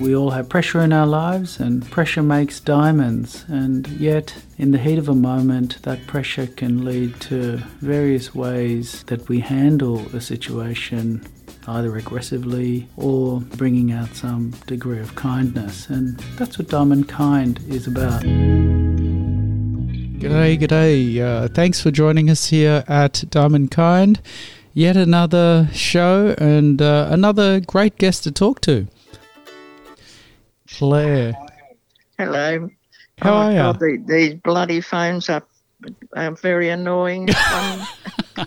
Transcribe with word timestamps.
we 0.00 0.14
all 0.16 0.30
have 0.30 0.48
pressure 0.48 0.80
in 0.80 0.92
our 0.92 1.06
lives, 1.06 1.60
and 1.60 1.88
pressure 1.90 2.22
makes 2.22 2.60
diamonds. 2.60 3.44
And 3.48 3.86
yet, 3.88 4.34
in 4.58 4.70
the 4.72 4.78
heat 4.78 4.98
of 4.98 5.08
a 5.08 5.14
moment, 5.14 5.82
that 5.82 6.06
pressure 6.06 6.46
can 6.46 6.84
lead 6.84 7.20
to 7.22 7.58
various 7.80 8.34
ways 8.34 9.04
that 9.04 9.28
we 9.28 9.40
handle 9.40 10.00
a 10.14 10.20
situation 10.20 11.26
either 11.66 11.96
aggressively 11.96 12.88
or 12.96 13.40
bringing 13.40 13.92
out 13.92 14.14
some 14.14 14.50
degree 14.66 14.98
of 14.98 15.14
kindness. 15.14 15.88
And 15.88 16.18
that's 16.36 16.58
what 16.58 16.68
Diamond 16.68 17.08
Kind 17.08 17.60
is 17.68 17.86
about. 17.86 18.22
G'day, 20.20 20.58
g'day. 20.58 21.20
Uh, 21.20 21.48
thanks 21.48 21.80
for 21.80 21.90
joining 21.90 22.28
us 22.30 22.46
here 22.46 22.84
at 22.88 23.24
Diamond 23.30 23.70
Kind. 23.70 24.20
Yet 24.72 24.96
another 24.96 25.68
show 25.72 26.34
and 26.36 26.82
uh, 26.82 27.08
another 27.10 27.60
great 27.60 27.96
guest 27.96 28.24
to 28.24 28.32
talk 28.32 28.60
to. 28.62 28.88
Clare. 30.78 31.34
Hello. 32.18 32.68
How 33.18 33.32
oh, 33.32 33.36
are 33.36 33.52
you? 33.52 33.72
The, 33.78 34.04
these 34.06 34.34
bloody 34.34 34.80
phones 34.80 35.28
are, 35.28 35.44
are 36.16 36.32
very 36.32 36.70
annoying. 36.70 37.28
Um, 38.36 38.46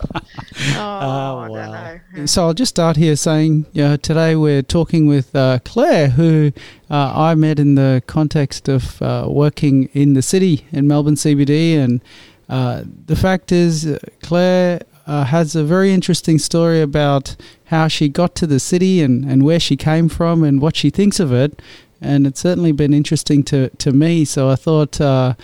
oh, 0.76 1.38
I 1.38 1.48
don't 1.48 2.12
know. 2.14 2.26
So 2.26 2.44
I'll 2.44 2.52
just 2.52 2.68
start 2.68 2.98
here 2.98 3.16
saying 3.16 3.64
uh, 3.80 3.96
today 3.96 4.36
we're 4.36 4.60
talking 4.60 5.06
with 5.06 5.34
uh, 5.34 5.60
Clare, 5.64 6.08
who 6.08 6.52
uh, 6.90 7.12
I 7.16 7.34
met 7.34 7.58
in 7.58 7.74
the 7.74 8.02
context 8.06 8.68
of 8.68 9.00
uh, 9.00 9.24
working 9.30 9.88
in 9.94 10.12
the 10.12 10.20
city 10.20 10.66
in 10.70 10.86
Melbourne 10.86 11.14
CBD. 11.14 11.78
And 11.78 12.02
uh, 12.50 12.82
the 13.06 13.16
fact 13.16 13.50
is, 13.50 13.86
uh, 13.86 13.98
Clare 14.20 14.82
uh, 15.06 15.24
has 15.24 15.56
a 15.56 15.64
very 15.64 15.94
interesting 15.94 16.38
story 16.38 16.82
about 16.82 17.34
how 17.66 17.88
she 17.88 18.10
got 18.10 18.34
to 18.34 18.46
the 18.46 18.60
city 18.60 19.00
and, 19.00 19.24
and 19.24 19.42
where 19.42 19.60
she 19.60 19.74
came 19.74 20.10
from 20.10 20.44
and 20.44 20.60
what 20.60 20.76
she 20.76 20.90
thinks 20.90 21.18
of 21.18 21.32
it. 21.32 21.62
And 22.00 22.26
it's 22.26 22.40
certainly 22.40 22.72
been 22.72 22.94
interesting 22.94 23.42
to, 23.44 23.70
to 23.70 23.92
me. 23.92 24.24
So 24.24 24.48
I 24.50 24.54
thought 24.56 25.00
uh, 25.00 25.34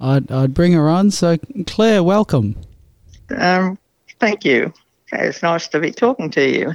I'd, 0.00 0.30
I'd 0.30 0.54
bring 0.54 0.72
her 0.72 0.88
on. 0.88 1.10
So, 1.10 1.38
Clare, 1.66 2.02
welcome. 2.02 2.56
Um, 3.36 3.78
thank 4.20 4.44
you. 4.44 4.72
It's 5.12 5.42
nice 5.42 5.68
to 5.68 5.80
be 5.80 5.90
talking 5.90 6.30
to 6.30 6.48
you. 6.48 6.72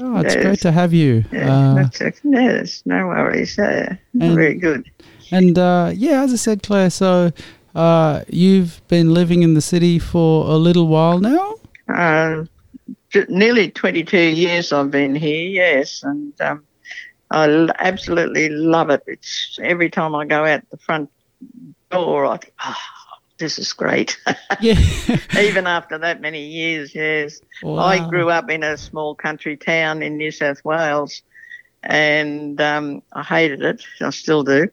Oh, 0.00 0.16
it's 0.20 0.34
Yes. 0.34 0.42
great 0.44 0.60
to 0.60 0.72
have 0.72 0.92
you. 0.92 1.24
Yeah, 1.32 1.84
Uh, 2.00 2.10
yes, 2.24 2.82
no 2.86 3.06
worries. 3.08 3.58
Uh, 3.58 3.94
And- 4.20 4.34
very 4.34 4.54
good. 4.54 4.90
And 5.30 5.58
uh, 5.58 5.92
yeah, 5.94 6.22
as 6.22 6.32
I 6.32 6.36
said, 6.36 6.62
Clare, 6.62 6.90
so 6.90 7.32
uh, 7.74 8.22
you've 8.28 8.82
been 8.88 9.14
living 9.14 9.42
in 9.42 9.54
the 9.54 9.60
city 9.62 9.98
for 9.98 10.46
a 10.46 10.56
little 10.56 10.88
while 10.88 11.18
now. 11.20 11.54
Um, 11.88 12.48
j- 13.10 13.24
nearly 13.30 13.70
22 13.70 14.18
years 14.18 14.72
I've 14.72 14.90
been 14.90 15.14
here, 15.14 15.48
yes, 15.48 16.02
and 16.02 16.38
um, 16.42 16.64
I 17.32 17.68
absolutely 17.78 18.50
love 18.50 18.90
it. 18.90 19.02
It's 19.06 19.58
every 19.62 19.90
time 19.90 20.14
I 20.14 20.26
go 20.26 20.44
out 20.44 20.68
the 20.70 20.76
front 20.76 21.10
door, 21.90 22.26
I 22.26 22.36
think, 22.36 22.54
oh, 22.64 22.76
this 23.38 23.58
is 23.58 23.72
great. 23.72 24.18
Yeah. 24.60 24.78
Even 25.40 25.66
after 25.66 25.98
that 25.98 26.20
many 26.20 26.46
years, 26.46 26.94
yes. 26.94 27.40
Wow. 27.62 27.82
I 27.82 28.08
grew 28.08 28.30
up 28.30 28.50
in 28.50 28.62
a 28.62 28.76
small 28.76 29.14
country 29.14 29.56
town 29.56 30.02
in 30.02 30.16
New 30.18 30.30
South 30.30 30.64
Wales 30.64 31.22
and 31.82 32.60
um, 32.60 33.02
I 33.12 33.22
hated 33.22 33.62
it. 33.62 33.82
I 34.00 34.10
still 34.10 34.44
do. 34.44 34.68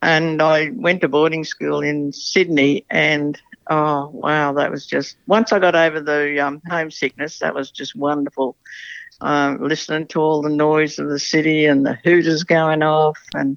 And 0.00 0.40
I 0.40 0.70
went 0.72 1.00
to 1.02 1.08
boarding 1.08 1.44
school 1.44 1.80
in 1.80 2.12
Sydney 2.12 2.86
and 2.88 3.38
oh, 3.68 4.10
wow, 4.12 4.52
that 4.54 4.70
was 4.70 4.86
just, 4.86 5.16
once 5.26 5.52
I 5.52 5.58
got 5.58 5.74
over 5.74 6.00
the 6.00 6.40
um, 6.40 6.62
homesickness, 6.66 7.40
that 7.40 7.54
was 7.54 7.70
just 7.70 7.96
wonderful. 7.96 8.56
Um, 9.20 9.62
listening 9.62 10.06
to 10.08 10.20
all 10.20 10.42
the 10.42 10.50
noise 10.50 10.98
of 10.98 11.08
the 11.08 11.18
city 11.18 11.66
and 11.66 11.86
the 11.86 11.98
hooters 12.04 12.42
going 12.42 12.82
off 12.82 13.18
and 13.34 13.56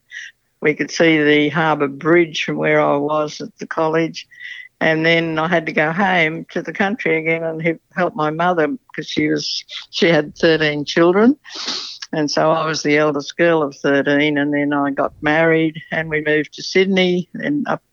we 0.61 0.73
could 0.73 0.91
see 0.91 1.21
the 1.23 1.49
harbour 1.49 1.87
bridge 1.87 2.43
from 2.43 2.57
where 2.57 2.81
I 2.81 2.95
was 2.97 3.41
at 3.41 3.57
the 3.57 3.67
college. 3.67 4.27
And 4.79 5.05
then 5.05 5.39
I 5.39 5.47
had 5.47 5.65
to 5.65 5.71
go 5.71 5.91
home 5.91 6.45
to 6.51 6.61
the 6.61 6.73
country 6.73 7.17
again 7.17 7.43
and 7.43 7.79
help 7.95 8.15
my 8.15 8.29
mother 8.29 8.67
because 8.67 9.09
she 9.09 9.27
was 9.27 9.63
she 9.89 10.07
had 10.07 10.37
13 10.37 10.85
children. 10.85 11.35
And 12.13 12.29
so 12.29 12.51
I 12.51 12.65
was 12.65 12.83
the 12.83 12.97
eldest 12.97 13.37
girl 13.37 13.63
of 13.63 13.75
13 13.75 14.37
and 14.37 14.53
then 14.53 14.73
I 14.73 14.91
got 14.91 15.13
married 15.21 15.81
and 15.91 16.09
we 16.09 16.21
moved 16.21 16.53
to 16.53 16.63
Sydney 16.63 17.27
and 17.33 17.67
up 17.67 17.83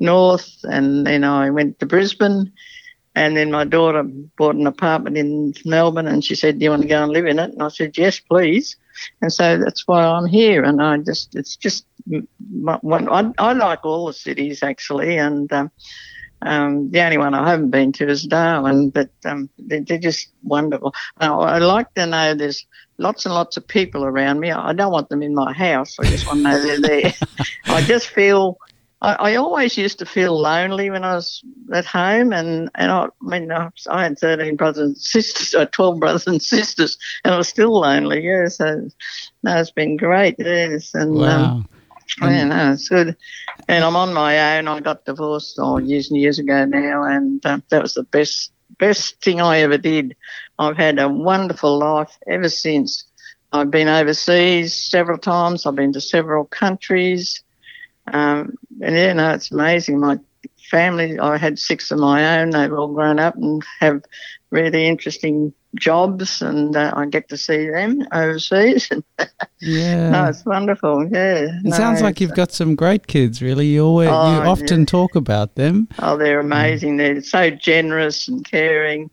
north 0.00 0.48
and 0.64 1.06
then 1.06 1.24
I 1.24 1.50
went 1.50 1.78
to 1.80 1.86
Brisbane 1.86 2.52
and 3.18 3.36
then 3.36 3.50
my 3.50 3.64
daughter 3.64 4.04
bought 4.04 4.54
an 4.54 4.68
apartment 4.68 5.18
in 5.18 5.52
Melbourne 5.64 6.06
and 6.06 6.24
she 6.24 6.36
said, 6.36 6.58
do 6.58 6.64
you 6.64 6.70
want 6.70 6.82
to 6.82 6.88
go 6.88 7.02
and 7.02 7.12
live 7.12 7.26
in 7.26 7.40
it? 7.40 7.50
And 7.50 7.60
I 7.60 7.68
said, 7.68 7.98
yes, 7.98 8.20
please. 8.20 8.76
And 9.20 9.32
so 9.32 9.58
that's 9.58 9.88
why 9.88 10.04
I'm 10.04 10.26
here. 10.26 10.62
And 10.62 10.80
I 10.80 10.98
just, 10.98 11.34
it's 11.34 11.56
just, 11.56 11.84
my, 12.48 12.78
I, 12.84 13.32
I 13.38 13.52
like 13.54 13.84
all 13.84 14.06
the 14.06 14.12
cities 14.12 14.62
actually. 14.62 15.18
And, 15.18 15.52
um, 15.52 15.72
um, 16.42 16.92
the 16.92 17.02
only 17.02 17.18
one 17.18 17.34
I 17.34 17.50
haven't 17.50 17.70
been 17.70 17.90
to 17.94 18.08
is 18.08 18.22
Darwin, 18.22 18.90
but 18.90 19.10
um, 19.24 19.50
they're, 19.58 19.80
they're 19.80 19.98
just 19.98 20.28
wonderful. 20.44 20.94
Now, 21.20 21.40
I 21.40 21.58
like 21.58 21.92
to 21.94 22.06
know 22.06 22.34
there's 22.34 22.64
lots 22.98 23.26
and 23.26 23.34
lots 23.34 23.56
of 23.56 23.66
people 23.66 24.04
around 24.04 24.38
me. 24.38 24.52
I 24.52 24.72
don't 24.74 24.92
want 24.92 25.08
them 25.08 25.24
in 25.24 25.34
my 25.34 25.52
house. 25.52 25.98
I 25.98 26.04
just 26.04 26.28
want 26.28 26.38
to 26.38 26.42
know 26.44 26.62
they're 26.62 26.80
there. 26.80 27.14
I 27.66 27.82
just 27.82 28.06
feel. 28.10 28.58
I, 29.00 29.12
I 29.14 29.34
always 29.36 29.76
used 29.76 29.98
to 30.00 30.06
feel 30.06 30.40
lonely 30.40 30.90
when 30.90 31.04
I 31.04 31.14
was 31.14 31.42
at 31.72 31.84
home, 31.84 32.32
and 32.32 32.70
and 32.74 32.90
I, 32.90 33.04
I 33.04 33.08
mean 33.22 33.52
I, 33.52 33.70
I 33.88 34.02
had 34.04 34.18
thirteen 34.18 34.56
brothers 34.56 34.78
and 34.78 34.96
sisters, 34.96 35.54
or 35.54 35.66
twelve 35.66 36.00
brothers 36.00 36.26
and 36.26 36.42
sisters, 36.42 36.98
and 37.24 37.34
I 37.34 37.38
was 37.38 37.48
still 37.48 37.78
lonely. 37.78 38.24
Yeah, 38.24 38.48
so 38.48 38.88
no, 39.42 39.60
it's 39.60 39.70
been 39.70 39.96
great. 39.96 40.36
Yes, 40.38 40.94
and 40.94 41.22
um, 41.22 41.66
Wow. 42.20 42.30
yeah, 42.30 42.44
no, 42.44 42.72
it's 42.72 42.88
good. 42.88 43.16
And 43.68 43.84
I'm 43.84 43.96
on 43.96 44.12
my 44.14 44.58
own. 44.58 44.68
I 44.68 44.80
got 44.80 45.04
divorced 45.04 45.56
oh, 45.58 45.78
years 45.78 46.10
and 46.10 46.20
years 46.20 46.38
ago 46.38 46.64
now, 46.64 47.04
and 47.04 47.44
um, 47.46 47.62
that 47.70 47.82
was 47.82 47.94
the 47.94 48.04
best 48.04 48.52
best 48.78 49.22
thing 49.22 49.40
I 49.40 49.60
ever 49.60 49.78
did. 49.78 50.16
I've 50.58 50.76
had 50.76 50.98
a 50.98 51.08
wonderful 51.08 51.78
life 51.78 52.16
ever 52.26 52.48
since. 52.48 53.04
I've 53.52 53.70
been 53.70 53.88
overseas 53.88 54.74
several 54.74 55.18
times. 55.18 55.66
I've 55.66 55.74
been 55.76 55.92
to 55.94 56.00
several 56.00 56.44
countries, 56.44 57.42
um, 58.12 58.54
and 58.82 58.94
yeah, 58.96 59.12
no, 59.12 59.30
it's 59.30 59.50
amazing. 59.50 60.00
My 60.00 60.18
family, 60.70 61.18
I 61.18 61.36
had 61.36 61.58
six 61.58 61.90
of 61.90 61.98
my 61.98 62.40
own. 62.40 62.50
They've 62.50 62.72
all 62.72 62.92
grown 62.92 63.18
up 63.18 63.34
and 63.36 63.62
have 63.80 64.02
really 64.50 64.86
interesting 64.86 65.52
jobs, 65.74 66.40
and 66.42 66.74
uh, 66.76 66.92
I 66.96 67.06
get 67.06 67.28
to 67.28 67.36
see 67.36 67.70
them 67.70 68.06
overseas. 68.12 68.90
Yeah. 69.60 70.10
no, 70.10 70.24
it's 70.26 70.44
wonderful. 70.44 71.08
Yeah, 71.10 71.48
it 71.64 71.74
sounds 71.74 72.00
like 72.00 72.20
you've 72.20 72.34
got 72.36 72.52
some 72.52 72.76
great 72.76 73.08
kids, 73.08 73.42
really. 73.42 73.66
You 73.66 73.84
always, 73.84 74.08
Oh, 74.08 74.32
you 74.32 74.48
often 74.48 74.80
yeah. 74.80 74.86
talk 74.86 75.16
about 75.16 75.56
them. 75.56 75.88
Oh, 75.98 76.16
they're 76.16 76.38
amazing. 76.38 76.96
They're 76.96 77.20
so 77.22 77.50
generous 77.50 78.28
and 78.28 78.44
caring. 78.48 79.10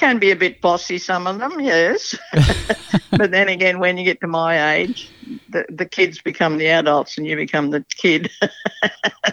Can 0.00 0.18
be 0.18 0.30
a 0.30 0.36
bit 0.36 0.62
bossy, 0.62 0.96
some 0.96 1.26
of 1.26 1.38
them, 1.38 1.60
yes. 1.60 2.18
but 3.10 3.30
then 3.30 3.50
again, 3.50 3.80
when 3.80 3.98
you 3.98 4.04
get 4.04 4.18
to 4.22 4.26
my 4.26 4.72
age, 4.76 5.10
the, 5.50 5.66
the 5.68 5.84
kids 5.84 6.22
become 6.22 6.56
the 6.56 6.68
adults 6.68 7.18
and 7.18 7.26
you 7.26 7.36
become 7.36 7.68
the 7.68 7.84
kid. 7.98 8.30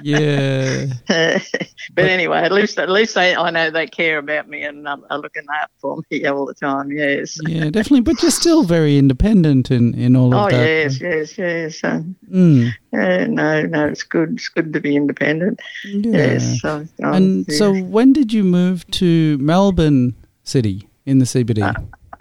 Yeah. 0.01 0.87
but 1.07 2.05
anyway, 2.05 2.39
at 2.39 2.51
least 2.51 2.77
at 2.79 2.89
least 2.89 3.15
they, 3.15 3.33
I 3.33 3.49
know 3.49 3.71
they 3.71 3.87
care 3.87 4.17
about 4.17 4.49
me 4.49 4.63
and 4.63 4.85
um, 4.89 5.05
are 5.09 5.19
looking 5.19 5.45
out 5.49 5.69
for 5.79 5.99
me 6.11 6.25
all 6.25 6.45
the 6.45 6.53
time. 6.53 6.91
Yes. 6.91 7.39
Yeah, 7.47 7.69
definitely. 7.69 8.01
But 8.01 8.21
you're 8.21 8.29
still 8.31 8.63
very 8.63 8.97
independent 8.97 9.71
in, 9.71 9.93
in 9.93 10.17
all 10.17 10.33
of 10.35 10.47
Oh 10.47 10.49
that. 10.49 10.65
yes, 10.67 10.99
yes, 10.99 11.37
yes. 11.37 11.81
Uh, 11.83 12.01
Mm. 12.29 12.73
uh, 12.93 13.25
no, 13.27 13.61
no, 13.61 13.87
it's 13.87 14.03
good. 14.03 14.33
It's 14.33 14.49
good 14.49 14.73
to 14.73 14.81
be 14.81 14.97
independent. 14.97 15.61
Yeah. 15.85 16.11
Yes. 16.17 16.59
So, 16.59 16.85
um, 17.03 17.13
And 17.13 17.45
yes. 17.47 17.57
so, 17.57 17.73
when 17.73 18.11
did 18.11 18.33
you 18.33 18.43
move 18.43 18.85
to 18.91 19.37
Melbourne 19.37 20.13
City 20.47 20.87
in 21.05 21.19
the 21.19 21.25
CBD? 21.25 21.61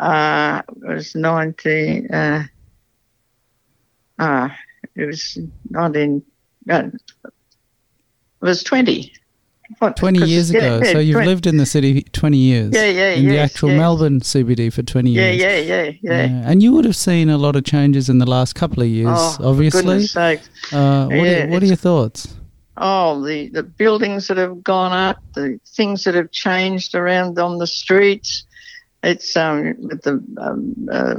Uh, 0.00 0.62
it 0.68 0.88
was 0.88 1.14
19, 1.14 2.08
uh, 2.12 2.42
uh, 4.18 4.48
it 4.94 5.06
was 5.06 5.38
19, 5.70 6.22
uh, 6.70 6.82
it 6.84 7.32
was 8.40 8.62
20. 8.64 9.12
What, 9.80 9.96
20 9.96 10.20
'cause- 10.20 10.28
years 10.30 10.50
yeah, 10.52 10.58
ago. 10.58 10.80
yeah, 10.84 10.92
so 10.92 10.98
you've 11.00 11.14
20 11.14 11.26
lived 11.28 11.46
in 11.46 11.56
the 11.56 11.66
city 11.66 12.02
20 12.12 12.36
years. 12.38 12.70
Yeah, 12.72 12.86
yeah, 12.86 13.10
In 13.14 13.26
the 13.28 13.38
actual 13.38 13.70
yes. 13.70 13.78
Melbourne 13.78 14.20
CBD 14.20 14.70
for 14.72 14.82
20 14.82 15.10
Yeah, 15.10 15.30
years. 15.32 15.66
yeah, 15.68 15.82
yeah, 15.82 15.92
yeah. 16.02 16.42
And 16.50 16.62
you 16.62 16.72
would 16.72 16.84
have 16.84 16.94
seen 16.94 17.28
a 17.28 17.36
lot 17.36 17.56
of 17.56 17.64
changes 17.64 18.08
in 18.08 18.18
the 18.18 18.26
last 18.26 18.54
couple 18.54 18.82
of 18.84 18.88
years, 18.88 19.08
Oh, 19.10 19.32
for 19.38 19.44
obviously. 19.46 20.06
Uh, 20.14 20.36
what, 21.06 21.14
Yeah, 21.16 21.44
are, 21.44 21.48
what 21.48 21.62
are 21.62 21.66
your 21.66 21.74
thoughts? 21.76 22.28
Oh, 22.76 23.24
the, 23.24 23.48
the 23.48 23.62
buildings 23.62 24.28
that 24.28 24.36
have 24.36 24.62
gone 24.62 24.92
up, 24.92 25.18
the 25.34 25.58
things 25.66 26.04
that 26.04 26.14
have 26.14 26.30
changed 26.30 26.94
around 26.94 27.38
on 27.38 27.58
the 27.58 27.66
streets. 27.66 28.44
It's 29.02 29.36
um, 29.36 29.74
with 29.78 30.02
the, 30.02 30.22
um, 30.38 30.74
uh, 30.90 31.14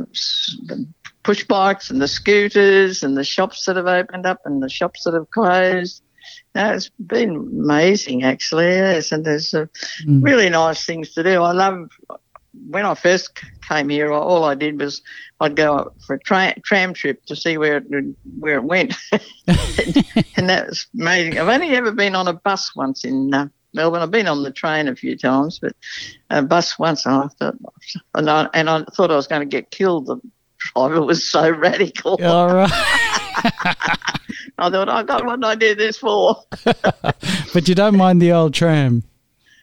the 0.68 0.88
push 1.24 1.44
bikes 1.46 1.90
and 1.90 2.02
the 2.02 2.08
scooters 2.08 3.04
and 3.04 3.18
the 3.18 3.24
shops 3.24 3.66
that 3.66 3.76
have 3.76 3.88
opened 3.88 4.26
up 4.26 4.42
and 4.46 4.62
the 4.62 4.70
shops 4.70 5.04
that 5.04 5.14
have 5.14 5.30
closed. 5.32 6.02
No, 6.56 6.74
it's 6.74 6.90
been 7.00 7.36
amazing, 7.36 8.24
actually. 8.24 8.66
Yes, 8.66 9.12
and 9.12 9.24
there's 9.26 9.54
uh, 9.54 9.66
Mm. 10.06 10.24
really 10.24 10.50
nice 10.50 10.86
things 10.86 11.14
to 11.14 11.24
do. 11.24 11.42
I 11.42 11.52
love 11.54 11.90
when 12.70 12.86
I 12.86 12.94
first 12.96 13.40
came 13.68 13.90
here, 13.90 14.12
all 14.12 14.44
I 14.44 14.56
did 14.56 14.80
was 14.80 15.02
I'd 15.40 15.56
go 15.56 15.92
for 16.06 16.16
a 16.16 16.20
tra- 16.20 16.60
tram 16.64 16.94
trip 16.94 17.26
to 17.26 17.36
see 17.36 17.58
where 17.58 17.78
it 17.78 18.16
where 18.40 18.56
it 18.56 18.64
went, 18.64 18.96
and 19.12 20.50
that 20.50 20.68
was 20.68 20.88
amazing. 21.00 21.40
I've 21.40 21.48
only 21.48 21.76
ever 21.76 21.92
been 21.92 22.16
on 22.16 22.28
a 22.28 22.34
bus 22.34 22.76
once 22.76 23.04
in 23.04 23.34
uh, 23.34 23.48
Melbourne. 23.74 24.02
I've 24.02 24.12
been 24.12 24.28
on 24.28 24.44
the 24.44 24.52
train 24.52 24.88
a 24.88 24.96
few 24.96 25.18
times, 25.18 25.60
but 25.60 25.74
a 26.30 26.42
bus 26.42 26.78
once. 26.80 27.06
And 27.06 27.16
I 27.16 27.28
thought, 27.28 27.56
and 28.16 28.30
I, 28.30 28.50
and 28.54 28.70
I 28.70 28.84
thought 28.84 29.12
I 29.12 29.16
was 29.16 29.28
going 29.28 29.42
to 29.42 29.46
get 29.46 29.72
killed. 29.72 30.08
The 30.08 30.20
driver 30.74 31.02
was 31.02 31.30
so 31.30 31.50
radical. 31.50 32.20
All 32.24 32.54
right. 32.54 32.72
I 34.60 34.70
thought, 34.72 34.90
oh 34.90 35.04
God, 35.04 35.26
what 35.26 35.40
did 35.40 35.46
I 35.46 35.56
do 35.56 35.76
this 35.76 35.98
for? 35.98 36.44
but 37.54 37.68
you 37.68 37.76
don't 37.76 37.96
mind 37.96 38.22
the 38.22 38.32
old 38.32 38.54
tram. 38.54 39.04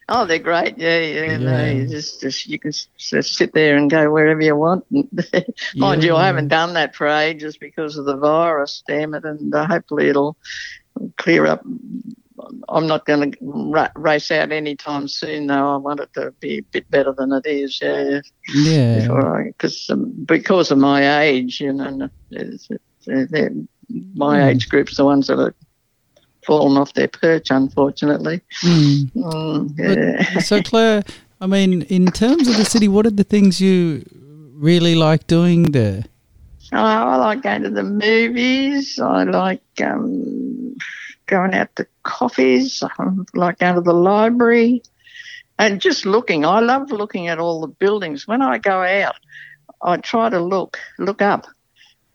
Oh, 0.08 0.26
they're 0.26 0.38
great. 0.38 0.76
Yeah, 0.76 1.00
yeah. 1.00 1.24
yeah. 1.24 1.36
No, 1.38 1.64
you 1.64 1.86
just, 1.86 2.20
just 2.20 2.46
you 2.46 2.58
can 2.58 2.72
just 2.72 3.34
sit 3.34 3.52
there 3.54 3.76
and 3.76 3.90
go 3.90 4.10
wherever 4.10 4.40
you 4.40 4.56
want. 4.56 4.84
Mind 4.90 6.02
yeah. 6.02 6.08
you, 6.08 6.16
I 6.16 6.26
haven't 6.26 6.48
done 6.48 6.74
that 6.74 6.94
for 6.94 7.06
ages 7.06 7.56
because 7.56 7.96
of 7.96 8.04
the 8.04 8.16
virus. 8.16 8.82
Damn 8.86 9.14
it! 9.14 9.24
And 9.24 9.54
uh, 9.54 9.66
hopefully 9.66 10.08
it'll 10.08 10.36
clear 11.16 11.46
up. 11.46 11.64
I'm 12.68 12.86
not 12.86 13.06
going 13.06 13.32
to 13.32 13.38
ra- 13.40 13.92
race 13.94 14.30
out 14.30 14.52
anytime 14.52 15.08
soon, 15.08 15.46
though. 15.46 15.74
I 15.74 15.76
want 15.76 16.00
it 16.00 16.12
to 16.14 16.32
be 16.32 16.58
a 16.58 16.62
bit 16.62 16.90
better 16.90 17.12
than 17.12 17.32
it 17.32 17.46
is. 17.46 17.78
Yeah. 17.80 18.20
Yeah. 18.52 19.42
Because 19.46 19.88
um, 19.88 20.12
because 20.26 20.70
of 20.70 20.78
my 20.78 21.22
age, 21.22 21.60
you 21.60 21.72
know, 21.72 22.10
it's, 22.30 22.68
it's, 23.06 23.66
my 24.14 24.38
mm. 24.38 24.46
age 24.46 24.68
group's 24.68 24.96
the 24.96 25.04
ones 25.04 25.26
that 25.28 25.38
are 25.38 25.54
fallen 26.44 26.76
off 26.76 26.94
their 26.94 27.08
perch, 27.08 27.50
unfortunately. 27.50 28.40
Mm. 28.62 29.12
Mm, 29.12 29.78
yeah. 29.78 30.38
so, 30.40 30.62
Clare, 30.62 31.02
I 31.40 31.46
mean, 31.46 31.82
in 31.82 32.06
terms 32.06 32.48
of 32.48 32.56
the 32.56 32.64
city, 32.64 32.88
what 32.88 33.06
are 33.06 33.10
the 33.10 33.24
things 33.24 33.60
you 33.60 34.04
really 34.54 34.94
like 34.94 35.26
doing 35.26 35.72
there? 35.72 36.04
Oh, 36.72 36.78
I 36.78 37.16
like 37.16 37.42
going 37.42 37.62
to 37.62 37.70
the 37.70 37.82
movies. 37.82 38.98
I 38.98 39.24
like 39.24 39.62
um, 39.82 40.76
going 41.26 41.54
out 41.54 41.74
to 41.76 41.86
coffees. 42.02 42.82
I 42.82 43.08
like 43.34 43.58
going 43.58 43.76
to 43.76 43.80
the 43.80 43.92
library 43.92 44.82
and 45.58 45.80
just 45.80 46.06
looking. 46.06 46.44
I 46.44 46.60
love 46.60 46.90
looking 46.90 47.28
at 47.28 47.38
all 47.38 47.60
the 47.60 47.68
buildings. 47.68 48.26
When 48.26 48.42
I 48.42 48.58
go 48.58 48.82
out, 48.82 49.16
I 49.82 49.98
try 49.98 50.30
to 50.30 50.40
look, 50.40 50.78
look 50.98 51.22
up 51.22 51.46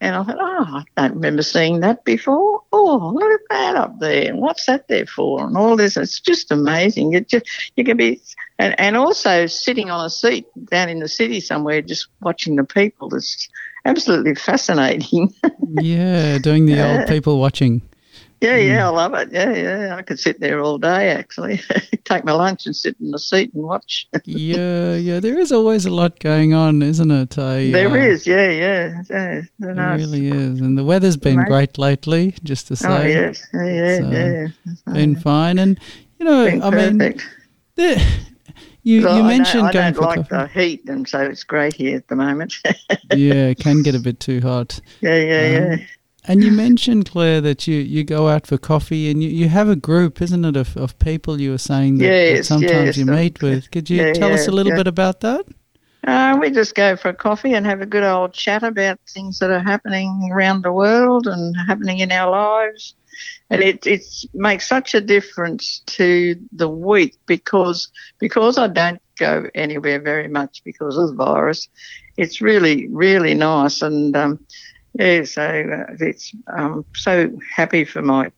and 0.01 0.15
I 0.15 0.23
thought, 0.23 0.37
oh, 0.39 0.65
I 0.75 0.83
don't 0.95 1.15
remember 1.15 1.41
seeing 1.41 1.81
that 1.81 2.05
before. 2.05 2.61
Oh, 2.71 3.11
look 3.13 3.31
at 3.31 3.39
that 3.49 3.75
up 3.75 3.99
there. 3.99 4.33
What's 4.35 4.65
that 4.65 4.87
there 4.87 5.05
for? 5.05 5.45
And 5.45 5.57
all 5.57 5.75
this. 5.75 5.97
It's 5.97 6.19
just 6.21 6.51
amazing. 6.51 7.11
You 7.11 7.21
just 7.21 7.45
you 7.75 7.83
can 7.83 7.97
be, 7.97 8.21
and, 8.57 8.79
and 8.79 8.95
also 8.95 9.45
sitting 9.45 9.89
on 9.89 10.05
a 10.05 10.09
seat 10.09 10.45
down 10.69 10.87
in 10.87 10.99
the 10.99 11.09
city 11.09 11.41
somewhere, 11.41 11.81
just 11.81 12.07
watching 12.21 12.55
the 12.55 12.63
people. 12.63 13.13
It's 13.13 13.49
absolutely 13.83 14.35
fascinating. 14.35 15.33
yeah, 15.81 16.37
doing 16.37 16.65
the 16.65 16.81
old 16.81 17.07
people 17.09 17.39
watching. 17.39 17.81
Yeah, 18.41 18.55
yeah, 18.55 18.87
I 18.87 18.89
love 18.89 19.13
it. 19.15 19.31
Yeah, 19.31 19.53
yeah. 19.53 19.95
I 19.95 20.01
could 20.01 20.19
sit 20.19 20.39
there 20.39 20.61
all 20.61 20.77
day 20.77 21.11
actually. 21.11 21.61
Take 22.05 22.23
my 22.23 22.31
lunch 22.31 22.65
and 22.65 22.75
sit 22.75 22.95
in 22.99 23.11
the 23.11 23.19
seat 23.19 23.53
and 23.53 23.63
watch. 23.63 24.07
yeah, 24.23 24.95
yeah. 24.95 25.19
There 25.19 25.37
is 25.37 25.51
always 25.51 25.85
a 25.85 25.89
lot 25.89 26.19
going 26.19 26.53
on, 26.53 26.81
isn't 26.81 27.11
it? 27.11 27.37
I, 27.37 27.69
there 27.71 27.89
uh, 27.89 27.95
is, 27.95 28.25
yeah, 28.25 28.49
yeah. 28.49 29.01
yeah 29.09 29.41
it 29.59 29.97
really 29.97 30.27
is. 30.27 30.61
And 30.61 30.77
the 30.77 30.85
weather's 30.85 31.17
been 31.17 31.43
great 31.43 31.77
lately, 31.77 32.33
just 32.43 32.67
to 32.67 32.73
oh, 32.73 32.75
say. 32.75 32.87
Oh, 32.87 33.07
yes. 33.07 33.47
Yeah, 33.53 33.65
yeah, 33.65 33.97
so, 33.97 34.09
yeah. 34.09 34.93
Been 34.93 35.15
fine. 35.17 35.59
And, 35.59 35.79
you 36.17 36.25
know, 36.25 36.45
been 36.45 36.61
I 36.61 36.69
perfect. 36.69 36.99
mean, 36.99 37.21
there, 37.75 37.97
you, 38.83 39.01
you 39.01 39.23
mentioned 39.23 39.67
I 39.67 39.71
don't, 39.71 39.83
I 39.83 39.91
don't 39.91 40.01
like 40.01 40.29
coffee. 40.29 40.53
the 40.53 40.59
heat, 40.59 40.89
and 40.89 41.07
so 41.07 41.19
it's 41.21 41.43
great 41.43 41.75
here 41.75 41.97
at 41.97 42.07
the 42.07 42.15
moment. 42.15 42.55
yeah, 43.13 43.49
it 43.49 43.59
can 43.59 43.83
get 43.83 43.93
a 43.93 43.99
bit 43.99 44.19
too 44.19 44.39
hot. 44.41 44.79
Yeah, 45.01 45.15
yeah, 45.15 45.57
um, 45.57 45.71
yeah. 45.71 45.85
And 46.29 46.43
you 46.43 46.51
mentioned, 46.51 47.09
Clare, 47.09 47.41
that 47.41 47.67
you, 47.67 47.79
you 47.79 48.03
go 48.03 48.27
out 48.27 48.45
for 48.45 48.59
coffee 48.59 49.09
and 49.09 49.23
you, 49.23 49.29
you 49.29 49.49
have 49.49 49.67
a 49.67 49.75
group, 49.75 50.21
isn't 50.21 50.45
it, 50.45 50.55
of, 50.55 50.77
of 50.77 50.97
people 50.99 51.41
you 51.41 51.49
were 51.49 51.57
saying 51.57 51.97
that, 51.97 52.05
yes, 52.05 52.37
that 52.37 52.43
sometimes 52.43 52.85
yes, 52.85 52.97
you 52.97 53.07
meet 53.07 53.41
with. 53.41 53.71
Could 53.71 53.89
you 53.89 53.97
yeah, 53.97 54.13
tell 54.13 54.29
yeah, 54.29 54.35
us 54.35 54.47
a 54.47 54.51
little 54.51 54.73
yeah. 54.73 54.77
bit 54.77 54.87
about 54.87 55.21
that? 55.21 55.47
Uh, 56.05 56.37
we 56.39 56.51
just 56.51 56.75
go 56.75 56.95
for 56.95 57.09
a 57.09 57.15
coffee 57.15 57.55
and 57.55 57.65
have 57.65 57.81
a 57.81 57.85
good 57.87 58.03
old 58.03 58.33
chat 58.33 58.61
about 58.61 58.99
things 59.09 59.39
that 59.39 59.49
are 59.49 59.59
happening 59.59 60.29
around 60.31 60.63
the 60.63 60.71
world 60.71 61.25
and 61.25 61.55
happening 61.67 61.97
in 61.97 62.11
our 62.11 62.29
lives. 62.29 62.93
And 63.49 63.63
it 63.63 63.85
it 63.87 64.03
makes 64.33 64.67
such 64.67 64.93
a 64.93 65.01
difference 65.01 65.79
to 65.87 66.35
the 66.53 66.69
week 66.69 67.17
because 67.25 67.91
because 68.19 68.57
I 68.57 68.67
don't 68.67 69.01
go 69.17 69.47
anywhere 69.55 69.99
very 69.99 70.27
much 70.27 70.61
because 70.63 70.95
of 70.95 71.09
the 71.09 71.15
virus. 71.15 71.67
It's 72.15 72.39
really 72.39 72.87
really 72.87 73.33
nice 73.33 73.81
and 73.81 74.15
um, 74.15 74.39
yeah, 74.99 75.23
so 75.23 75.43
uh, 75.43 75.93
it's 75.99 76.35
I'm 76.47 76.85
so 76.93 77.31
happy 77.55 77.85
for 77.85 78.01
my 78.01 78.31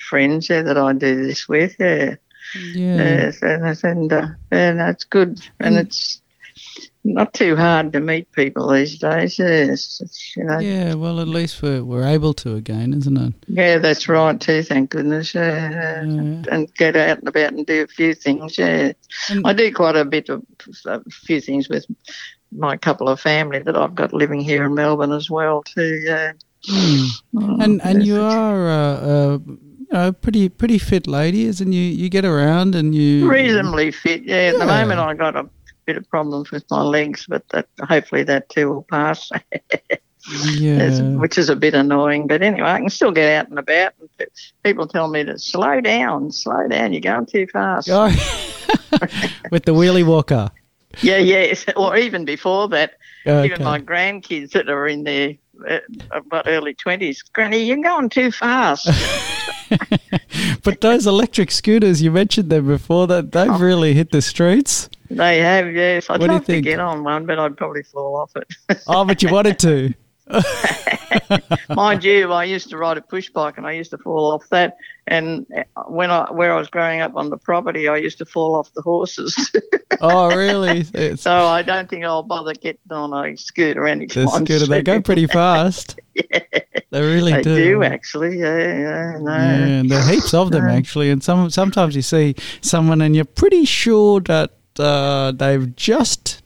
friends 0.00 0.50
yeah, 0.50 0.62
that 0.62 0.76
I 0.76 0.92
do 0.92 1.26
this 1.26 1.48
with. 1.48 1.76
Yeah, 1.78 2.16
yeah, 2.54 3.32
and 3.42 3.84
and, 3.84 4.12
uh, 4.12 4.26
and 4.50 4.78
that's 4.78 5.04
good, 5.04 5.40
and, 5.60 5.76
and 5.76 5.86
it's 5.86 6.20
not 7.04 7.34
too 7.34 7.56
hard 7.56 7.92
to 7.92 8.00
meet 8.00 8.30
people 8.32 8.70
these 8.70 8.98
days. 8.98 9.38
Yes, 9.38 10.34
you 10.36 10.44
know. 10.44 10.58
Yeah, 10.58 10.94
well, 10.94 11.20
at 11.20 11.28
least 11.28 11.62
we're 11.62 11.82
we're 11.82 12.06
able 12.06 12.34
to 12.34 12.54
again, 12.56 12.92
isn't 12.92 13.16
it? 13.16 13.34
Yeah, 13.48 13.78
that's 13.78 14.06
right 14.06 14.38
too. 14.38 14.62
Thank 14.62 14.90
goodness. 14.90 15.34
Yeah, 15.34 16.02
yeah. 16.02 16.42
and 16.50 16.74
get 16.74 16.96
out 16.96 17.18
and 17.18 17.28
about 17.28 17.54
and 17.54 17.66
do 17.66 17.82
a 17.82 17.86
few 17.86 18.14
things. 18.14 18.58
Yeah, 18.58 18.92
and 19.30 19.46
I 19.46 19.54
do 19.54 19.72
quite 19.72 19.96
a 19.96 20.04
bit 20.04 20.28
of 20.28 20.42
a 20.84 21.00
few 21.10 21.40
things 21.40 21.68
with 21.68 21.86
my 22.54 22.76
couple 22.76 23.08
of 23.08 23.20
family 23.20 23.58
that 23.60 23.76
I've 23.76 23.94
got 23.94 24.12
living 24.12 24.40
here 24.40 24.64
in 24.64 24.74
Melbourne 24.74 25.12
as 25.12 25.30
well 25.30 25.62
too. 25.62 26.00
Yeah. 26.04 26.32
Mm. 26.68 27.08
Oh, 27.36 27.60
and 27.60 27.82
and 27.82 28.06
you 28.06 28.20
are 28.20 28.68
a, 28.68 28.72
uh, 28.72 29.38
you 29.46 29.88
know 29.92 30.12
pretty 30.12 30.48
pretty 30.48 30.78
fit 30.78 31.06
lady, 31.06 31.44
isn't 31.44 31.72
you? 31.72 31.82
You 31.82 32.08
get 32.08 32.24
around 32.24 32.74
and 32.74 32.94
you 32.94 33.30
reasonably 33.30 33.90
fit. 33.90 34.22
Yeah. 34.24 34.52
At 34.52 34.58
the 34.58 34.66
moment, 34.66 35.00
I 35.00 35.14
got 35.14 35.36
a 35.36 35.48
bit 35.84 35.96
of 35.96 36.08
problems 36.08 36.50
with 36.50 36.64
my 36.70 36.82
legs, 36.82 37.26
but 37.28 37.46
that 37.50 37.68
hopefully 37.80 38.22
that 38.24 38.48
too 38.48 38.70
will 38.70 38.82
pass. 38.84 39.30
yeah. 40.56 41.00
which 41.16 41.36
is 41.36 41.50
a 41.50 41.56
bit 41.56 41.74
annoying, 41.74 42.26
but 42.26 42.42
anyway, 42.42 42.66
I 42.66 42.78
can 42.78 42.88
still 42.88 43.12
get 43.12 43.30
out 43.36 43.50
and 43.50 43.58
about. 43.58 43.92
And 44.00 44.28
people 44.62 44.86
tell 44.86 45.08
me 45.08 45.24
to 45.24 45.38
slow 45.38 45.82
down, 45.82 46.32
slow 46.32 46.66
down. 46.68 46.94
You're 46.94 47.02
going 47.02 47.26
too 47.26 47.46
fast. 47.52 47.88
Oh. 47.90 48.06
with 49.50 49.64
the 49.64 49.74
wheelie 49.74 50.06
walker. 50.06 50.50
Yeah, 51.02 51.18
yes, 51.18 51.64
or 51.76 51.96
even 51.96 52.24
before 52.24 52.68
that, 52.68 52.94
okay. 53.26 53.46
even 53.46 53.64
my 53.64 53.80
grandkids 53.80 54.52
that 54.52 54.68
are 54.68 54.86
in 54.86 55.04
their 55.04 55.34
uh, 55.68 55.78
about 56.10 56.48
early 56.48 56.74
twenties, 56.74 57.22
Granny, 57.22 57.64
you're 57.64 57.76
going 57.76 58.08
too 58.08 58.30
fast. 58.30 58.88
but 60.62 60.80
those 60.80 61.06
electric 61.06 61.50
scooters, 61.50 62.02
you 62.02 62.10
mentioned 62.10 62.50
them 62.50 62.66
before, 62.66 63.06
that 63.06 63.32
they've 63.32 63.50
oh. 63.50 63.58
really 63.58 63.94
hit 63.94 64.10
the 64.10 64.22
streets. 64.22 64.88
They 65.10 65.38
have, 65.38 65.72
yes. 65.72 66.10
I'd 66.10 66.20
what 66.20 66.30
love 66.30 66.46
to 66.46 66.60
get 66.60 66.80
on 66.80 67.04
one, 67.04 67.26
but 67.26 67.38
I'd 67.38 67.56
probably 67.56 67.82
fall 67.82 68.16
off 68.16 68.32
it. 68.36 68.82
oh, 68.88 69.04
but 69.04 69.22
you 69.22 69.30
wanted 69.30 69.58
to. 69.60 69.94
Mind 71.68 72.02
you, 72.02 72.32
I 72.32 72.44
used 72.44 72.70
to 72.70 72.78
ride 72.78 72.96
a 72.98 73.02
push 73.02 73.28
bike 73.30 73.58
and 73.58 73.66
I 73.66 73.72
used 73.72 73.90
to 73.90 73.98
fall 73.98 74.32
off 74.32 74.48
that. 74.48 74.76
And 75.06 75.46
when 75.86 76.10
I 76.10 76.30
where 76.32 76.52
I 76.52 76.58
was 76.58 76.68
growing 76.68 77.00
up 77.00 77.14
on 77.14 77.28
the 77.28 77.36
property, 77.36 77.88
I 77.88 77.96
used 77.96 78.18
to 78.18 78.24
fall 78.24 78.54
off 78.54 78.72
the 78.72 78.80
horses. 78.80 79.52
oh, 80.00 80.34
really? 80.34 80.84
So 81.16 81.32
I 81.32 81.62
don't 81.62 81.88
think 81.88 82.04
I'll 82.04 82.22
bother 82.22 82.54
getting 82.54 82.90
on 82.90 83.12
a 83.12 83.36
scooter 83.36 83.86
anytime. 83.86 84.24
The 84.24 84.30
scooter, 84.30 84.66
they 84.66 84.82
go 84.82 85.00
pretty 85.00 85.26
fast. 85.26 85.98
yeah, 86.14 86.40
they 86.90 87.00
really 87.00 87.32
do. 87.42 87.54
they 87.54 87.64
do. 87.64 87.64
do 87.64 87.82
actually. 87.82 88.38
Yeah, 88.38 88.56
yeah, 88.56 89.18
no. 89.20 89.36
yeah. 89.36 89.82
There 89.86 89.98
are 89.98 90.08
heaps 90.08 90.34
of 90.34 90.50
them 90.50 90.66
actually, 90.66 91.10
and 91.10 91.22
some 91.22 91.50
sometimes 91.50 91.94
you 91.94 92.02
see 92.02 92.34
someone 92.60 93.00
and 93.00 93.14
you're 93.14 93.24
pretty 93.24 93.64
sure 93.64 94.20
that 94.20 94.52
uh, 94.78 95.32
they've 95.32 95.74
just 95.76 96.42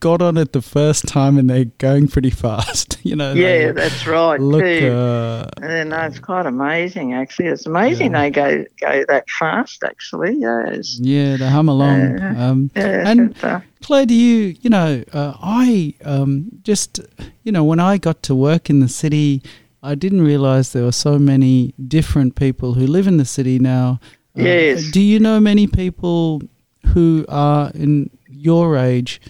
got 0.00 0.22
on 0.22 0.36
it 0.36 0.52
the 0.52 0.62
first 0.62 1.06
time 1.06 1.38
and 1.38 1.48
they're 1.48 1.66
going 1.78 2.08
pretty 2.08 2.30
fast. 2.30 2.98
you 3.04 3.16
know. 3.16 3.32
Yeah, 3.32 3.72
that's 3.72 4.06
right. 4.06 4.40
Look, 4.40 4.62
too. 4.62 4.92
Uh, 4.92 5.48
and 5.62 5.92
it's 5.92 6.18
quite 6.18 6.46
amazing. 6.46 7.14
Actually, 7.14 7.48
it's 7.48 7.66
amazing 7.66 8.12
yeah. 8.12 8.22
they 8.22 8.30
go 8.30 8.64
go 8.80 9.04
that 9.08 9.28
fast. 9.30 9.84
Actually, 9.84 10.36
yes. 10.38 10.98
Yeah, 11.00 11.36
they 11.36 11.48
hum 11.48 11.68
along. 11.68 12.20
Uh, 12.20 12.34
um, 12.36 12.70
yeah, 12.74 13.08
and 13.08 13.44
uh, 13.44 13.60
Clare, 13.82 14.06
do 14.06 14.14
you? 14.14 14.56
You 14.60 14.70
know, 14.70 15.04
uh, 15.12 15.34
I 15.40 15.94
um, 16.04 16.50
just 16.62 17.00
you 17.42 17.52
know 17.52 17.64
when 17.64 17.80
I 17.80 17.98
got 17.98 18.22
to 18.24 18.34
work 18.34 18.70
in 18.70 18.80
the 18.80 18.88
city. 18.88 19.42
I 19.82 19.94
didn't 19.94 20.20
realize 20.20 20.74
there 20.74 20.84
were 20.84 20.92
so 20.92 21.18
many 21.18 21.72
different 21.88 22.34
people 22.34 22.74
who 22.74 22.86
live 22.86 23.06
in 23.06 23.16
the 23.16 23.24
city 23.24 23.58
now. 23.58 23.98
Uh, 24.38 24.42
yes. 24.42 24.90
Do 24.90 25.00
you 25.00 25.18
know 25.18 25.40
many 25.40 25.66
people 25.66 26.42
who 26.88 27.24
are 27.30 27.70
in 27.74 28.10
your 28.28 28.76
age 28.76 29.22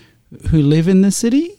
who 0.50 0.62
live 0.62 0.88
in 0.88 1.02
the 1.02 1.10
city? 1.10 1.56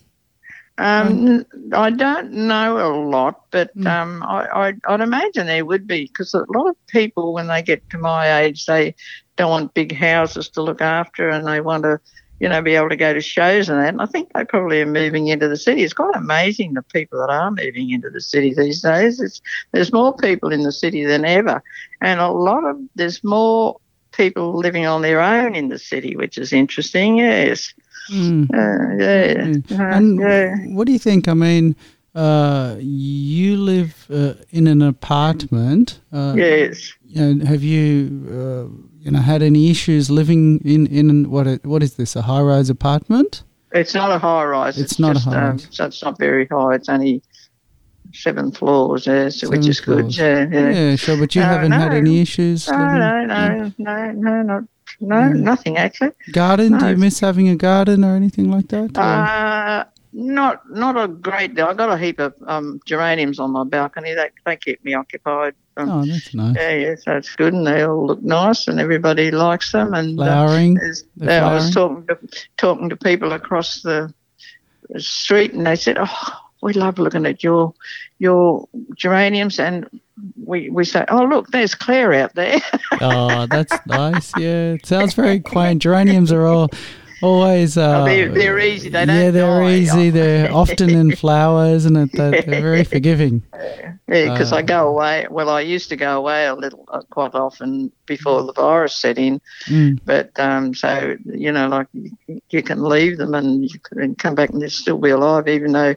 Um, 0.78 1.46
I 1.74 1.92
don't 1.92 2.32
know 2.32 2.78
a 2.78 2.90
lot, 3.08 3.44
but 3.52 3.76
mm. 3.78 3.86
um, 3.86 4.24
I, 4.24 4.74
I, 4.88 4.92
would 4.92 5.02
imagine 5.02 5.46
there 5.46 5.66
would 5.66 5.86
be 5.86 6.06
because 6.06 6.34
a 6.34 6.46
lot 6.50 6.70
of 6.70 6.88
people, 6.88 7.34
when 7.34 7.48
they 7.48 7.62
get 7.62 7.88
to 7.92 8.00
my 8.00 8.42
age, 8.42 8.66
they 8.66 8.96
don't 9.36 9.52
want 9.52 9.74
big 9.76 9.96
houses 9.96 10.50
to 10.50 10.62
look 10.64 10.82
after, 10.82 11.30
and 11.30 11.48
they 11.48 11.62
want 11.62 11.84
to 11.84 12.00
you 12.42 12.50
know, 12.50 12.60
be 12.60 12.74
able 12.74 12.90
to 12.90 12.96
go 12.96 13.14
to 13.14 13.22
shows 13.22 13.70
and 13.70 13.80
that. 13.80 13.90
And 13.90 14.02
I 14.02 14.08
think 14.08 14.34
they 14.34 14.44
probably 14.44 14.82
are 14.82 14.88
moving 14.88 15.28
into 15.28 15.48
the 15.48 15.56
city. 15.56 15.84
It's 15.84 15.94
quite 15.94 16.16
amazing 16.16 16.74
the 16.74 16.82
people 16.82 17.20
that 17.20 17.30
are 17.30 17.52
moving 17.52 17.92
into 17.92 18.10
the 18.10 18.20
city 18.20 18.52
these 18.56 18.82
days. 18.82 19.20
It's, 19.20 19.40
there's 19.74 19.94
more 19.94 20.16
people 20.16 20.52
in 20.52 20.64
the 20.64 20.72
city 20.72 21.06
than 21.06 21.24
ever, 21.24 21.62
and 22.02 22.20
a 22.20 22.32
lot 22.32 22.64
of 22.66 22.78
there's 22.96 23.24
more 23.24 23.80
people 24.12 24.58
living 24.58 24.88
on 24.88 25.04
their 25.04 25.22
own 25.22 25.54
in 25.54 25.70
the 25.70 25.78
city, 25.78 26.16
which 26.16 26.40
is 26.40 26.52
interesting. 26.52 27.18
Yes. 27.18 27.76
Mm. 28.10 28.50
Uh, 28.54 29.04
yeah. 29.04 29.34
Mm. 29.36 29.80
Uh, 29.80 29.96
and 29.96 30.20
yeah. 30.20 30.56
what 30.76 30.88
do 30.88 30.94
you 30.94 31.00
think? 31.00 31.28
I 31.28 31.34
mean, 31.34 31.76
uh, 32.16 32.76
you 32.80 33.58
live 33.58 34.06
uh, 34.10 34.34
in 34.50 34.68
an 34.68 34.82
apartment. 34.82 36.00
Uh, 36.12 36.34
yes. 36.36 36.94
And 37.16 37.44
have 37.44 37.64
you, 37.64 38.26
uh, 38.28 38.68
you 39.00 39.12
know, 39.12 39.20
had 39.20 39.42
any 39.42 39.70
issues 39.70 40.10
living 40.10 40.60
in 40.66 40.88
in 40.88 41.30
what 41.30 41.66
what 41.66 41.84
is 41.84 41.96
this? 41.96 42.16
A 42.16 42.22
high 42.24 42.42
rise 42.42 42.70
apartment? 42.70 43.44
It's 43.74 43.94
not 43.94 44.12
a 44.12 44.20
high 44.20 44.44
rise. 44.44 44.78
It's, 44.78 44.94
it's 44.94 45.00
not 45.00 45.14
just, 45.16 45.28
a 45.28 45.30
high 45.30 45.38
um, 45.38 45.52
rise. 45.52 45.68
So 45.72 45.86
it's 45.86 46.04
not 46.04 46.18
very 46.18 46.48
high. 46.48 46.76
It's 46.76 46.90
only 46.90 47.22
seven 48.14 48.52
floors, 48.52 49.08
yeah, 49.08 49.30
so 49.30 49.50
which 49.50 49.66
is 49.68 49.80
floors. 49.80 50.18
good. 50.18 50.18
Yeah, 50.18 50.48
yeah. 50.52 50.70
Yeah, 50.70 50.96
sure. 50.96 51.18
But 51.18 51.36
you 51.36 51.42
haven't 51.42 51.72
no, 51.72 51.78
had 51.78 51.94
any 51.94 52.20
issues. 52.20 52.68
No, 52.68 52.78
no, 52.78 53.26
no, 53.26 53.72
no, 53.78 54.12
no, 54.12 54.42
not 54.42 54.64
no, 55.00 55.30
nothing 55.30 55.78
actually. 55.78 56.12
Garden? 56.32 56.74
No. 56.74 56.80
Do 56.80 56.90
you 56.90 56.98
miss 56.98 57.20
having 57.20 57.50
a 57.50 57.56
garden 57.56 58.04
or 58.04 58.16
anything 58.16 58.52
like 58.52 58.68
that? 58.70 58.98
Uh, 58.98 59.86
not 60.14 60.70
not 60.70 60.98
a 60.98 61.08
great 61.08 61.56
deal. 61.56 61.68
I 61.68 61.74
got 61.74 61.90
a 61.90 61.98
heap 61.98 62.20
of 62.20 62.34
um, 62.46 62.82
geraniums 62.86 63.40
on 63.40 63.52
my 63.52 63.64
balcony. 63.64 64.14
They 64.14 64.30
they 64.46 64.58
keep 64.58 64.84
me 64.84 64.94
occupied. 64.94 65.56
Um, 65.78 65.90
oh, 65.90 66.06
that's 66.06 66.34
nice. 66.34 66.56
Yeah, 66.58 66.76
yeah, 66.76 66.96
so 66.96 67.16
it's 67.16 67.36
good, 67.36 67.54
and 67.54 67.66
they 67.66 67.84
all 67.84 68.06
look 68.06 68.22
nice, 68.22 68.68
and 68.68 68.80
everybody 68.80 69.32
likes 69.32 69.72
them. 69.72 69.94
And 69.94 70.20
uh, 70.20 70.24
flowering. 70.24 70.78
Uh, 71.22 71.32
I 71.32 71.54
was 71.54 71.74
talking 71.74 72.06
to 72.08 72.18
talking 72.58 72.90
to 72.90 72.98
people 72.98 73.32
across 73.32 73.82
the 73.82 74.14
street, 74.98 75.54
and 75.54 75.66
they 75.66 75.78
said, 75.78 75.98
"Oh, 75.98 76.40
we 76.62 76.74
love 76.74 77.00
looking 77.00 77.26
at 77.26 77.44
your 77.44 77.74
your 78.20 78.68
geraniums 78.96 79.60
and 79.60 80.01
we, 80.44 80.70
we 80.70 80.84
say, 80.86 81.06
oh, 81.10 81.24
look, 81.24 81.48
there's 81.48 81.76
Clare 81.76 82.14
out 82.14 82.36
there. 82.36 82.60
oh, 83.02 83.48
that's 83.48 83.74
nice. 83.88 84.32
Yeah, 84.38 84.74
it 84.74 84.86
sounds 84.86 85.14
very 85.14 85.40
quaint. 85.40 85.82
Geraniums 85.82 86.32
are 86.32 86.46
all 86.46 86.70
always. 87.22 87.78
Uh, 87.78 88.02
oh, 88.02 88.06
they're, 88.06 88.32
they're, 88.32 88.60
easy. 88.60 88.90
They 88.90 89.06
don't 89.06 89.16
yeah, 89.16 89.32
they're 89.32 89.60
die. 89.60 89.74
easy. 89.74 90.10
They're 90.10 90.54
often 90.54 90.90
in 90.90 91.16
flower, 91.16 91.68
isn't 91.68 91.96
it? 91.96 92.12
They're, 92.14 92.32
they're 92.32 92.62
very 92.62 92.84
forgiving. 92.96 93.44
Yeah, 93.54 94.34
because 94.34 94.52
uh, 94.52 94.58
I 94.58 94.62
go 94.62 94.88
away. 94.88 95.28
Well, 95.30 95.50
I 95.50 95.62
used 95.62 95.90
to 95.90 95.96
go 95.96 96.18
away 96.18 96.46
a 96.46 96.56
little, 96.56 96.86
uh, 96.90 97.02
quite 97.10 97.34
often 97.34 97.92
before 98.06 98.44
the 98.44 98.54
virus 98.54 98.96
set 98.96 99.18
in. 99.18 99.40
Mm. 99.68 100.00
But 100.04 100.38
um, 100.40 100.74
so 100.74 101.16
you 101.26 101.52
know, 101.52 101.68
like 101.68 101.88
you, 101.94 102.42
you, 102.50 102.62
can 102.62 102.84
leave 102.84 103.18
them 103.18 103.34
and 103.34 103.64
you 103.64 103.80
can 103.80 104.16
come 104.16 104.36
back 104.36 104.50
and 104.50 104.62
they'll 104.62 104.70
still 104.70 104.98
be 104.98 105.12
alive, 105.12 105.48
even 105.48 105.72
though, 105.72 105.96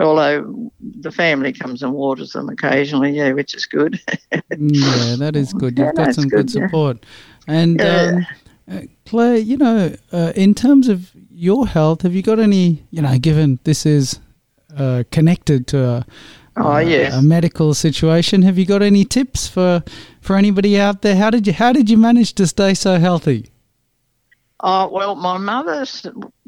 although 0.00 0.70
the 1.00 1.10
family 1.10 1.52
comes 1.52 1.82
and 1.82 1.92
waters 1.92 2.32
them 2.32 2.48
occasionally. 2.48 3.10
Yeah, 3.12 3.32
which 3.32 3.54
is 3.54 3.66
good. 3.66 4.00
Mm, 4.32 4.70
yeah, 4.72 5.16
that 5.16 5.36
is 5.36 5.52
good. 5.60 5.78
You've 5.78 5.92
yeah, 5.96 6.04
got 6.04 6.14
some 6.14 6.28
good, 6.28 6.46
good 6.46 6.50
support. 6.50 7.04
And 7.48 7.80
um, 7.80 8.26
uh, 8.70 8.80
Clare, 9.04 9.36
you 9.36 9.56
know, 9.56 9.94
uh, 10.12 10.32
in 10.34 10.54
terms 10.54 10.88
of 10.88 11.12
your 11.30 11.66
health, 11.66 12.02
have 12.02 12.14
you 12.14 12.22
got 12.22 12.38
any, 12.38 12.84
you 12.90 13.00
know, 13.00 13.18
given 13.18 13.60
this 13.64 13.86
is 13.86 14.18
uh, 14.76 15.04
connected 15.10 15.66
to 15.68 15.84
a, 15.84 16.06
oh, 16.56 16.78
yes. 16.78 17.14
a, 17.14 17.22
medical 17.22 17.74
situation, 17.74 18.42
have 18.42 18.58
you 18.58 18.66
got 18.66 18.82
any 18.82 19.04
tips 19.04 19.46
for, 19.46 19.84
for 20.20 20.36
anybody 20.36 20.80
out 20.80 21.02
there? 21.02 21.16
How 21.16 21.30
did 21.30 21.46
you 21.46 21.52
how 21.52 21.72
did 21.72 21.88
you 21.88 21.96
manage 21.96 22.34
to 22.34 22.46
stay 22.46 22.74
so 22.74 22.98
healthy? 22.98 23.52
Oh 24.60 24.88
well, 24.88 25.14
my 25.14 25.36
mother 25.36 25.84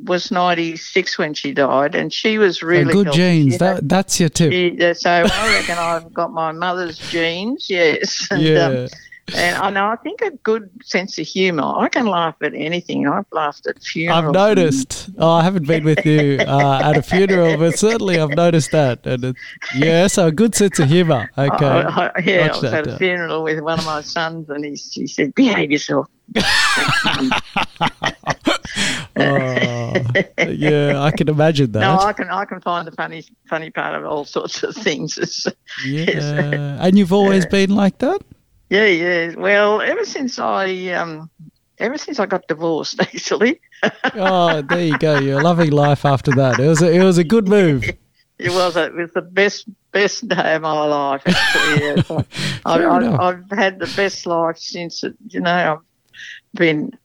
was 0.04 0.30
ninety 0.30 0.76
six 0.76 1.18
when 1.18 1.34
she 1.34 1.52
died, 1.52 1.94
and 1.94 2.10
she 2.10 2.38
was 2.38 2.62
really 2.62 2.86
so 2.86 2.92
good 2.92 3.06
healthy. 3.08 3.18
genes. 3.18 3.58
That, 3.58 3.86
that's 3.86 4.18
your 4.18 4.30
tip. 4.30 4.50
She, 4.50 4.94
so 4.94 5.10
I 5.10 5.58
reckon 5.58 5.76
I've 5.76 6.12
got 6.14 6.32
my 6.32 6.52
mother's 6.52 6.98
genes. 7.10 7.66
Yes. 7.68 8.26
And, 8.30 8.42
yeah. 8.42 8.66
Um, 8.66 8.88
and 9.34 9.56
I 9.56 9.70
know 9.70 9.86
I 9.86 9.96
think 9.96 10.22
a 10.22 10.30
good 10.30 10.70
sense 10.82 11.18
of 11.18 11.26
humour. 11.26 11.74
I 11.76 11.88
can 11.88 12.06
laugh 12.06 12.36
at 12.42 12.54
anything. 12.54 13.06
I've 13.06 13.26
laughed 13.32 13.66
at 13.66 13.82
funerals. 13.82 14.24
I've 14.24 14.32
noticed. 14.32 15.10
Oh, 15.18 15.30
I 15.30 15.42
haven't 15.42 15.66
been 15.66 15.84
with 15.84 16.04
you 16.04 16.38
uh, 16.40 16.80
at 16.82 16.96
a 16.96 17.02
funeral, 17.02 17.56
but 17.56 17.78
certainly 17.78 18.18
I've 18.18 18.30
noticed 18.30 18.70
that. 18.72 19.06
And 19.06 19.24
it, 19.24 19.36
yeah, 19.74 20.06
so 20.06 20.28
a 20.28 20.32
good 20.32 20.54
sense 20.54 20.78
of 20.78 20.88
humour. 20.88 21.30
Okay. 21.36 21.66
I, 21.66 22.06
I, 22.06 22.12
yeah, 22.24 22.48
Watch 22.48 22.56
I 22.56 22.60
was 22.60 22.72
at 22.72 22.86
a 22.86 22.96
funeral 22.96 23.42
with 23.42 23.60
one 23.60 23.78
of 23.78 23.86
my 23.86 24.00
sons, 24.00 24.48
and 24.48 24.64
he, 24.64 24.72
he 24.72 25.06
said, 25.06 25.34
"Behave 25.34 25.70
yourself." 25.70 26.08
oh, 26.36 26.42
yeah, 30.46 31.00
I 31.00 31.10
can 31.16 31.28
imagine 31.28 31.72
that. 31.72 31.80
No, 31.80 31.98
I 31.98 32.12
can 32.12 32.28
I 32.28 32.44
can 32.44 32.60
find 32.60 32.86
the 32.86 32.92
funny 32.92 33.24
funny 33.48 33.70
part 33.70 33.94
of 33.94 34.04
all 34.04 34.24
sorts 34.24 34.62
of 34.62 34.74
things. 34.74 35.46
yeah, 35.86 36.78
and 36.80 36.98
you've 36.98 37.12
always 37.12 37.46
been 37.46 37.70
like 37.70 37.98
that. 37.98 38.20
Yeah, 38.70 38.86
yeah. 38.86 39.34
Well, 39.36 39.80
ever 39.80 40.04
since 40.04 40.38
I 40.38 40.88
um, 40.88 41.30
ever 41.78 41.98
since 41.98 42.18
I 42.18 42.26
got 42.26 42.46
divorced, 42.48 43.00
actually. 43.00 43.60
oh, 44.14 44.62
there 44.62 44.84
you 44.84 44.98
go. 44.98 45.18
You're 45.18 45.42
loving 45.42 45.70
life 45.70 46.04
after 46.04 46.30
that. 46.32 46.58
It 46.58 46.68
was 46.68 46.82
a, 46.82 46.92
it 46.92 47.02
was 47.02 47.18
a 47.18 47.24
good 47.24 47.48
move. 47.48 47.84
It 48.40 48.52
was. 48.52 48.76
It 48.76 48.94
was 48.94 49.10
the 49.14 49.22
best 49.22 49.64
best 49.90 50.28
day 50.28 50.54
of 50.54 50.62
my 50.62 50.84
life. 50.84 51.22
Actually, 51.26 51.86
yeah. 52.08 52.22
I, 52.64 52.84
I, 52.84 53.28
I've 53.30 53.50
had 53.50 53.80
the 53.80 53.92
best 53.96 54.26
life 54.26 54.58
since. 54.58 55.02
It, 55.02 55.16
you 55.28 55.40
know, 55.40 55.50
I've 55.50 56.56
been 56.56 56.96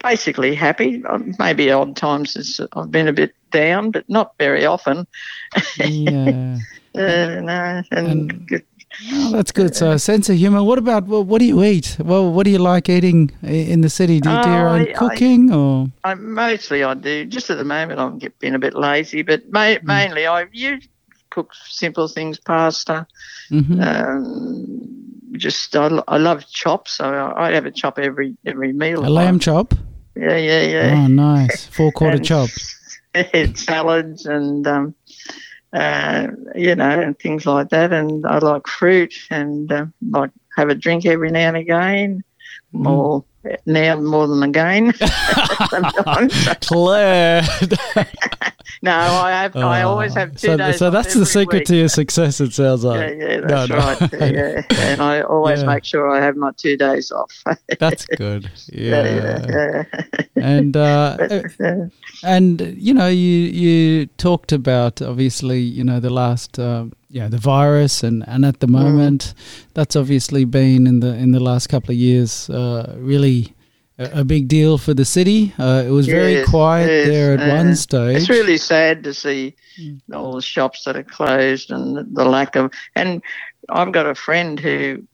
basically 0.00 0.54
happy. 0.54 1.02
Maybe 1.40 1.72
odd 1.72 1.96
times 1.96 2.60
I've 2.72 2.92
been 2.92 3.08
a 3.08 3.12
bit 3.12 3.34
down, 3.50 3.90
but 3.90 4.08
not 4.08 4.34
very 4.38 4.64
often. 4.64 5.08
Yeah. 5.76 6.58
uh, 6.94 7.00
no, 7.00 7.82
and, 7.90 7.90
and 7.90 8.62
Oh, 9.12 9.32
that's 9.32 9.52
good. 9.52 9.74
So, 9.74 9.92
a 9.92 9.98
sense 9.98 10.28
of 10.28 10.36
humor. 10.36 10.62
What 10.62 10.78
about 10.78 11.06
well, 11.06 11.24
what 11.24 11.38
do 11.38 11.44
you 11.44 11.62
eat? 11.62 11.96
Well, 11.98 12.32
what 12.32 12.44
do 12.44 12.50
you 12.50 12.58
like 12.58 12.88
eating 12.88 13.30
in 13.42 13.80
the 13.80 13.90
city? 13.90 14.20
Do 14.20 14.30
you 14.30 14.42
do 14.42 14.50
your 14.50 14.68
own 14.68 14.88
I, 14.88 14.92
cooking, 14.92 15.52
I, 15.52 15.56
or 15.56 15.86
I, 16.04 16.14
mostly 16.14 16.82
I 16.82 16.94
do. 16.94 17.24
Just 17.26 17.50
at 17.50 17.58
the 17.58 17.64
moment, 17.64 18.00
I'm 18.00 18.20
being 18.38 18.54
a 18.54 18.58
bit 18.58 18.74
lazy, 18.74 19.22
but 19.22 19.50
ma- 19.50 19.60
mm. 19.60 19.82
mainly 19.82 20.26
I 20.26 20.46
you 20.52 20.80
cook 21.30 21.52
simple 21.68 22.08
things, 22.08 22.38
pasta. 22.38 23.06
Mm-hmm. 23.50 23.80
Um, 23.80 25.04
just 25.32 25.74
I, 25.76 26.02
I 26.08 26.18
love 26.18 26.48
chops, 26.48 26.92
so 26.92 27.04
I, 27.04 27.48
I 27.48 27.52
have 27.52 27.66
a 27.66 27.70
chop 27.70 27.98
every 27.98 28.36
every 28.46 28.72
meal. 28.72 29.04
A 29.04 29.08
lamb 29.08 29.38
chop. 29.38 29.74
Yeah, 30.16 30.36
yeah, 30.36 30.62
yeah. 30.62 30.94
Oh, 30.94 31.06
nice 31.08 31.66
forequarter 31.66 32.18
chop. 32.30 32.50
salads 33.54 34.26
and 34.26 34.66
um, 34.66 34.94
uh, 35.74 36.28
you 36.54 36.74
know, 36.74 37.00
and 37.00 37.18
things 37.18 37.46
like 37.46 37.68
that. 37.70 37.92
And 37.92 38.24
I 38.24 38.38
like 38.38 38.66
fruit 38.66 39.14
and 39.30 39.70
uh, 39.70 39.86
like 40.10 40.30
have 40.56 40.68
a 40.68 40.74
drink 40.74 41.04
every 41.04 41.30
now 41.30 41.48
and 41.48 41.56
again, 41.56 42.24
more 42.72 43.24
mm. 43.44 43.56
now 43.66 44.00
more 44.00 44.28
than 44.28 44.42
again. 44.42 44.92
Clare. 46.62 47.42
no, 48.82 48.92
I 48.92 49.30
have. 49.30 49.56
I 49.56 49.82
oh, 49.82 49.90
always 49.90 50.14
have 50.14 50.32
two 50.32 50.48
so, 50.48 50.56
days. 50.56 50.78
So 50.78 50.90
that's 50.90 51.14
the 51.14 51.26
secret 51.26 51.60
week. 51.60 51.66
to 51.66 51.76
your 51.76 51.88
success. 51.88 52.40
It 52.40 52.52
sounds 52.52 52.84
like. 52.84 53.16
Yeah, 53.16 53.26
yeah, 53.28 53.40
that's 53.40 53.68
no, 53.70 53.76
right. 53.76 54.12
No. 54.12 54.26
yeah, 54.26 54.62
and 54.70 55.00
I 55.00 55.22
always 55.22 55.60
yeah. 55.60 55.66
make 55.66 55.84
sure 55.84 56.10
I 56.10 56.20
have 56.24 56.36
my 56.36 56.52
two 56.56 56.76
days 56.76 57.12
off. 57.12 57.32
that's 57.78 58.06
good. 58.06 58.50
Yeah. 58.72 59.84
and 60.36 60.76
uh, 60.76 61.16
but, 61.58 61.90
and 62.22 62.60
you 62.76 62.94
know, 62.94 63.08
you 63.08 63.16
you 63.16 64.06
talked 64.18 64.52
about 64.52 65.00
obviously, 65.02 65.60
you 65.60 65.84
know, 65.84 66.00
the 66.00 66.10
last. 66.10 66.58
Uh, 66.58 66.86
yeah, 67.10 67.28
the 67.28 67.38
virus, 67.38 68.02
and, 68.02 68.24
and 68.26 68.44
at 68.44 68.58
the 68.58 68.66
mm. 68.66 68.70
moment, 68.70 69.34
mm. 69.36 69.66
that's 69.74 69.94
obviously 69.94 70.44
been 70.44 70.84
in 70.88 70.98
the 70.98 71.14
in 71.14 71.30
the 71.30 71.38
last 71.38 71.68
couple 71.68 71.92
of 71.92 71.96
years 71.96 72.50
uh, 72.50 72.92
really 72.98 73.53
a, 73.98 74.24
big 74.24 74.48
deal 74.48 74.78
for 74.78 74.94
the 74.94 75.04
city. 75.04 75.52
Uh, 75.58 75.84
it 75.86 75.90
was 75.90 76.06
yes, 76.06 76.14
very 76.14 76.44
quiet 76.44 76.88
yes, 76.88 77.08
there 77.08 77.34
at 77.34 77.40
uh, 77.40 77.54
one 77.54 77.76
stage. 77.76 78.16
It's 78.16 78.28
really 78.28 78.56
sad 78.56 79.04
to 79.04 79.14
see 79.14 79.54
mm. 79.80 80.00
all 80.12 80.34
the 80.34 80.42
shops 80.42 80.84
that 80.84 80.96
are 80.96 81.04
closed 81.04 81.70
and 81.70 81.96
the, 81.96 82.04
the 82.04 82.24
lack 82.24 82.56
of. 82.56 82.72
And 82.96 83.22
I've 83.68 83.92
got 83.92 84.06
a 84.06 84.14
friend 84.14 84.58
who 84.58 85.04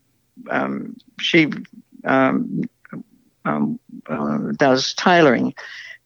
um, 0.50 0.96
she 1.18 1.50
um, 2.04 2.62
um, 3.44 3.78
uh, 4.08 4.38
does 4.56 4.94
tailoring, 4.94 5.54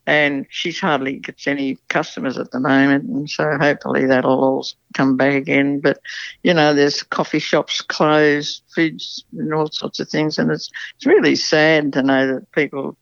and 0.06 0.46
she's 0.50 0.78
hardly 0.78 1.18
gets 1.18 1.46
any 1.46 1.78
customers 1.88 2.36
at 2.36 2.50
the 2.50 2.60
moment, 2.60 3.04
and 3.04 3.28
so 3.28 3.56
hopefully 3.58 4.06
that'll 4.06 4.44
all 4.44 4.66
come 4.92 5.16
back 5.16 5.34
again. 5.34 5.80
But 5.80 6.00
you 6.42 6.52
know, 6.52 6.74
there's 6.74 7.02
coffee 7.02 7.38
shops 7.38 7.80
closed, 7.80 8.62
foods, 8.74 9.24
and 9.36 9.54
all 9.54 9.70
sorts 9.70 10.00
of 10.00 10.08
things, 10.08 10.38
and 10.38 10.50
it's 10.50 10.70
it's 10.96 11.06
really 11.06 11.36
sad 11.36 11.92
to 11.94 12.02
know 12.02 12.26
that 12.34 12.52
people 12.52 12.96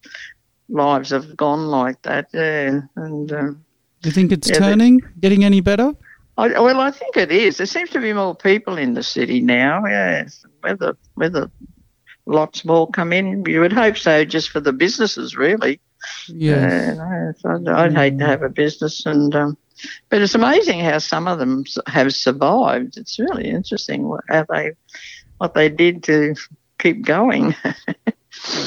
lives 0.69 1.11
have 1.11 1.37
gone 1.37 1.67
like 1.67 2.01
that. 2.03 2.29
Yeah, 2.33 2.83
and 2.97 3.33
um, 3.33 3.65
do 4.03 4.09
you 4.09 4.13
think 4.13 4.33
it's 4.33 4.51
yeah, 4.51 4.59
turning, 4.59 5.01
getting 5.21 5.45
any 5.45 5.61
better? 5.61 5.95
I, 6.39 6.49
well, 6.61 6.81
I 6.81 6.91
think 6.91 7.17
it 7.17 7.31
is. 7.31 7.59
There 7.59 7.67
seems 7.67 7.91
to 7.91 8.01
be 8.01 8.13
more 8.13 8.35
people 8.35 8.79
in 8.79 8.95
the 8.95 9.03
city 9.03 9.41
now. 9.41 9.85
Yes, 9.87 10.45
whether 10.61 10.97
whether 11.15 11.51
lots 12.27 12.65
more 12.65 12.89
come 12.91 13.13
in, 13.13 13.45
you 13.47 13.61
would 13.61 13.73
hope 13.73 13.97
so, 13.97 14.25
just 14.25 14.51
for 14.51 14.61
the 14.61 14.73
businesses, 14.73 15.37
really. 15.37 15.81
Yeah, 16.29 17.33
I'd, 17.45 17.69
I'd 17.69 17.95
hate 17.95 18.19
to 18.19 18.27
have 18.27 18.43
a 18.43 18.49
business, 18.49 19.07
and 19.07 19.35
um, 19.35 19.57
but 20.09 20.23
it's 20.23 20.35
amazing 20.35 20.81
how 20.81 20.99
some 20.99 21.29
of 21.29 21.39
them 21.39 21.65
have 21.87 22.15
survived. 22.15 22.97
It's 22.97 23.19
really 23.19 23.49
interesting 23.49 24.09
what, 24.09 24.25
how 24.29 24.45
they 24.49 24.73
what 25.39 25.55
they 25.55 25.69
did 25.69 26.03
to 26.05 26.35
keep 26.79 27.05
going. 27.05 27.55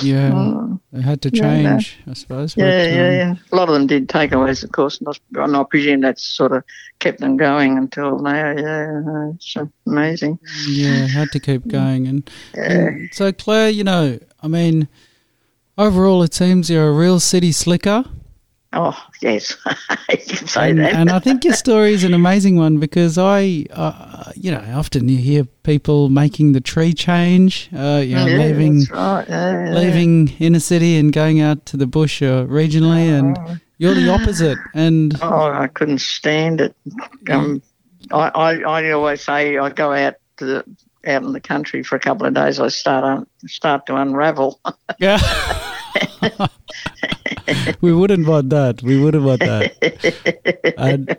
yeah, 0.01 0.31
oh. 0.33 0.79
they 0.91 1.01
had 1.01 1.21
to 1.21 1.31
change, 1.31 1.97
yeah, 2.05 2.11
I 2.11 2.13
suppose. 2.13 2.57
Yeah, 2.57 2.65
but, 2.65 2.91
um, 2.91 2.95
yeah. 2.95 3.35
A 3.51 3.55
lot 3.55 3.69
of 3.69 3.73
them 3.73 3.87
did 3.87 4.07
takeaways, 4.07 4.63
of 4.63 4.71
course, 4.71 4.99
and 4.99 5.57
I, 5.57 5.63
presume 5.63 6.01
that's 6.01 6.23
sort 6.23 6.51
of 6.51 6.63
kept 6.99 7.19
them 7.19 7.37
going 7.37 7.77
until 7.77 8.19
now. 8.19 8.51
Yeah, 8.51 9.31
it's 9.35 9.55
amazing. 9.85 10.39
Yeah, 10.67 11.07
had 11.07 11.31
to 11.31 11.39
keep 11.39 11.67
going, 11.67 12.07
and, 12.07 12.29
yeah. 12.55 12.61
and 12.63 13.09
so 13.13 13.31
Clare, 13.31 13.69
you 13.69 13.83
know, 13.83 14.19
I 14.41 14.47
mean, 14.47 14.87
overall, 15.77 16.23
it 16.23 16.33
seems 16.33 16.69
you're 16.69 16.89
a 16.89 16.93
real 16.93 17.19
city 17.19 17.51
slicker. 17.51 18.05
Oh 18.73 18.97
yes, 19.21 19.55
you 20.09 20.17
can 20.17 20.47
say 20.47 20.69
and, 20.71 20.79
that. 20.79 20.93
and 20.93 21.09
I 21.09 21.19
think 21.19 21.45
your 21.45 21.53
story 21.53 21.93
is 21.93 22.03
an 22.03 22.13
amazing 22.21 22.57
one 22.57 22.77
because 22.77 23.17
I, 23.17 23.65
uh, 23.71 24.33
you 24.35 24.51
know, 24.51 24.63
often 24.75 25.07
you 25.07 25.17
hear 25.17 25.45
people 25.63 26.09
making 26.09 26.51
the 26.51 26.59
tree 26.59 26.93
change, 26.93 27.69
uh, 27.73 28.03
you 28.05 28.15
know, 28.15 28.25
yeah, 28.25 28.37
leaving, 28.37 28.83
right. 28.91 29.25
yeah, 29.29 29.69
leaving 29.73 30.27
inner 30.39 30.59
city 30.59 30.97
and 30.97 31.13
going 31.13 31.39
out 31.39 31.65
to 31.67 31.77
the 31.77 31.87
bush 31.87 32.21
or 32.21 32.45
regionally, 32.47 33.09
oh. 33.13 33.19
and 33.19 33.61
you're 33.77 33.93
the 33.93 34.09
opposite. 34.09 34.57
And 34.73 35.17
oh, 35.21 35.51
I 35.51 35.67
couldn't 35.67 36.01
stand 36.01 36.59
it. 36.59 36.75
Um, 37.29 37.61
I, 38.11 38.27
I, 38.27 38.53
I 38.57 38.91
always 38.91 39.21
say 39.21 39.57
I 39.57 39.69
go 39.69 39.93
out 39.93 40.15
to 40.37 40.45
the 40.45 40.65
out 41.07 41.23
in 41.23 41.33
the 41.33 41.39
country 41.39 41.83
for 41.83 41.95
a 41.95 41.99
couple 41.99 42.25
of 42.25 42.33
days. 42.33 42.59
I 42.59 42.67
start 42.69 43.03
un, 43.03 43.27
start 43.47 43.85
to 43.87 43.95
unravel. 43.95 44.59
yeah. 44.99 45.19
we 47.81 47.93
wouldn't 47.93 48.27
want 48.27 48.49
that. 48.49 48.81
We 48.81 49.01
wouldn't 49.01 49.23
want 49.23 49.39
that. 49.41 50.73
And, 50.77 51.15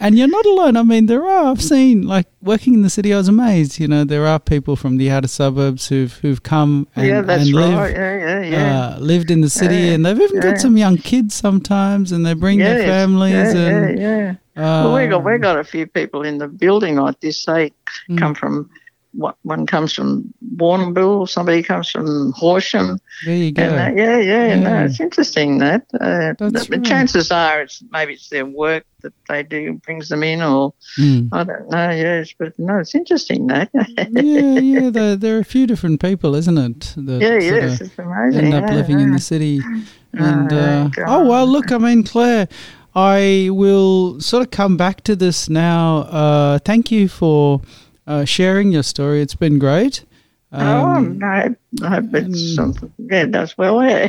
and, 0.00 0.18
you're 0.18 0.28
not 0.28 0.44
alone. 0.44 0.76
I 0.76 0.82
mean, 0.82 1.06
there 1.06 1.24
are. 1.24 1.50
I've 1.50 1.62
seen 1.62 2.06
like 2.06 2.26
working 2.42 2.74
in 2.74 2.82
the 2.82 2.90
city. 2.90 3.14
I 3.14 3.16
was 3.16 3.28
amazed. 3.28 3.78
You 3.78 3.88
know, 3.88 4.04
there 4.04 4.26
are 4.26 4.38
people 4.38 4.76
from 4.76 4.98
the 4.98 5.10
outer 5.10 5.28
suburbs 5.28 5.88
who've 5.88 6.12
who've 6.14 6.42
come 6.42 6.88
and, 6.96 7.06
yeah, 7.06 7.20
that's 7.22 7.46
and 7.46 7.56
right. 7.56 7.92
yeah, 7.92 8.18
yeah, 8.18 8.40
yeah. 8.40 8.88
Uh, 8.88 8.98
lived 8.98 9.30
in 9.30 9.40
the 9.40 9.50
city, 9.50 9.76
yeah, 9.76 9.92
and 9.92 10.04
they've 10.04 10.20
even 10.20 10.36
yeah. 10.36 10.42
got 10.42 10.58
some 10.58 10.76
young 10.76 10.98
kids 10.98 11.34
sometimes, 11.34 12.12
and 12.12 12.26
they 12.26 12.34
bring 12.34 12.58
yes, 12.58 12.78
their 12.78 12.86
families. 12.86 13.32
Yeah, 13.32 13.66
and, 13.66 13.98
yeah, 13.98 14.16
yeah. 14.18 14.34
Uh, 14.56 14.84
well, 14.84 14.94
we 14.94 15.06
got 15.06 15.24
we 15.24 15.38
got 15.38 15.58
a 15.58 15.64
few 15.64 15.86
people 15.86 16.22
in 16.22 16.38
the 16.38 16.48
building 16.48 16.96
like 16.96 17.20
this. 17.20 17.44
They 17.44 17.72
mm. 18.10 18.18
come 18.18 18.34
from 18.34 18.68
one 19.12 19.66
comes 19.66 19.92
from 19.92 20.32
Warrnambool, 20.56 21.28
somebody 21.28 21.62
comes 21.62 21.90
from 21.90 22.32
Horsham. 22.32 22.98
There 23.24 23.36
you 23.36 23.52
go. 23.52 23.64
Uh, 23.64 23.92
yeah, 23.96 24.18
yeah, 24.18 24.46
yeah, 24.46 24.54
no, 24.60 24.84
it's 24.84 25.00
interesting 25.00 25.58
that. 25.58 25.82
Uh, 25.94 26.34
the, 26.38 26.66
right. 26.70 26.84
chances 26.84 27.30
are 27.30 27.62
it's 27.62 27.82
maybe 27.90 28.14
it's 28.14 28.28
their 28.28 28.46
work 28.46 28.84
that 29.02 29.12
they 29.28 29.42
do 29.42 29.74
brings 29.74 30.08
them 30.08 30.22
in, 30.22 30.42
or 30.42 30.74
mm. 30.98 31.28
I 31.32 31.44
don't 31.44 31.70
know. 31.70 31.90
Yes, 31.90 32.32
but 32.38 32.58
no, 32.58 32.78
it's 32.78 32.94
interesting 32.94 33.46
that. 33.48 33.70
yeah, 33.74 34.60
yeah. 34.60 34.90
There, 34.90 35.16
there, 35.16 35.36
are 35.36 35.40
a 35.40 35.44
few 35.44 35.66
different 35.66 36.00
people, 36.00 36.34
isn't 36.34 36.58
it? 36.58 36.94
That 36.96 37.20
yeah, 37.20 37.38
yes, 37.38 37.80
it's 37.80 37.98
amazing. 37.98 38.46
End 38.46 38.54
up 38.54 38.70
yeah, 38.70 38.76
living 38.76 38.98
yeah. 38.98 39.04
in 39.04 39.12
the 39.12 39.20
city, 39.20 39.60
and 40.12 40.52
uh, 40.52 40.90
oh 41.06 41.26
well, 41.26 41.46
look, 41.46 41.72
I 41.72 41.78
mean, 41.78 42.04
Clare. 42.04 42.48
I 42.94 43.48
will 43.52 44.18
sort 44.20 44.42
of 44.42 44.50
come 44.50 44.76
back 44.76 45.02
to 45.04 45.14
this 45.14 45.48
now. 45.48 45.98
Uh, 45.98 46.58
thank 46.58 46.90
you 46.90 47.06
for 47.06 47.60
uh, 48.08 48.24
sharing 48.24 48.72
your 48.72 48.82
story. 48.82 49.20
It's 49.20 49.36
been 49.36 49.58
great. 49.58 50.04
Um, 50.50 50.66
oh, 50.66 51.00
no, 51.00 51.26
I 51.82 51.88
hope 51.88 52.14
it's 52.14 52.54
something. 52.54 52.90
Yeah, 52.96 53.26
does 53.26 53.56
well. 53.58 53.82
Yeah, 53.84 54.08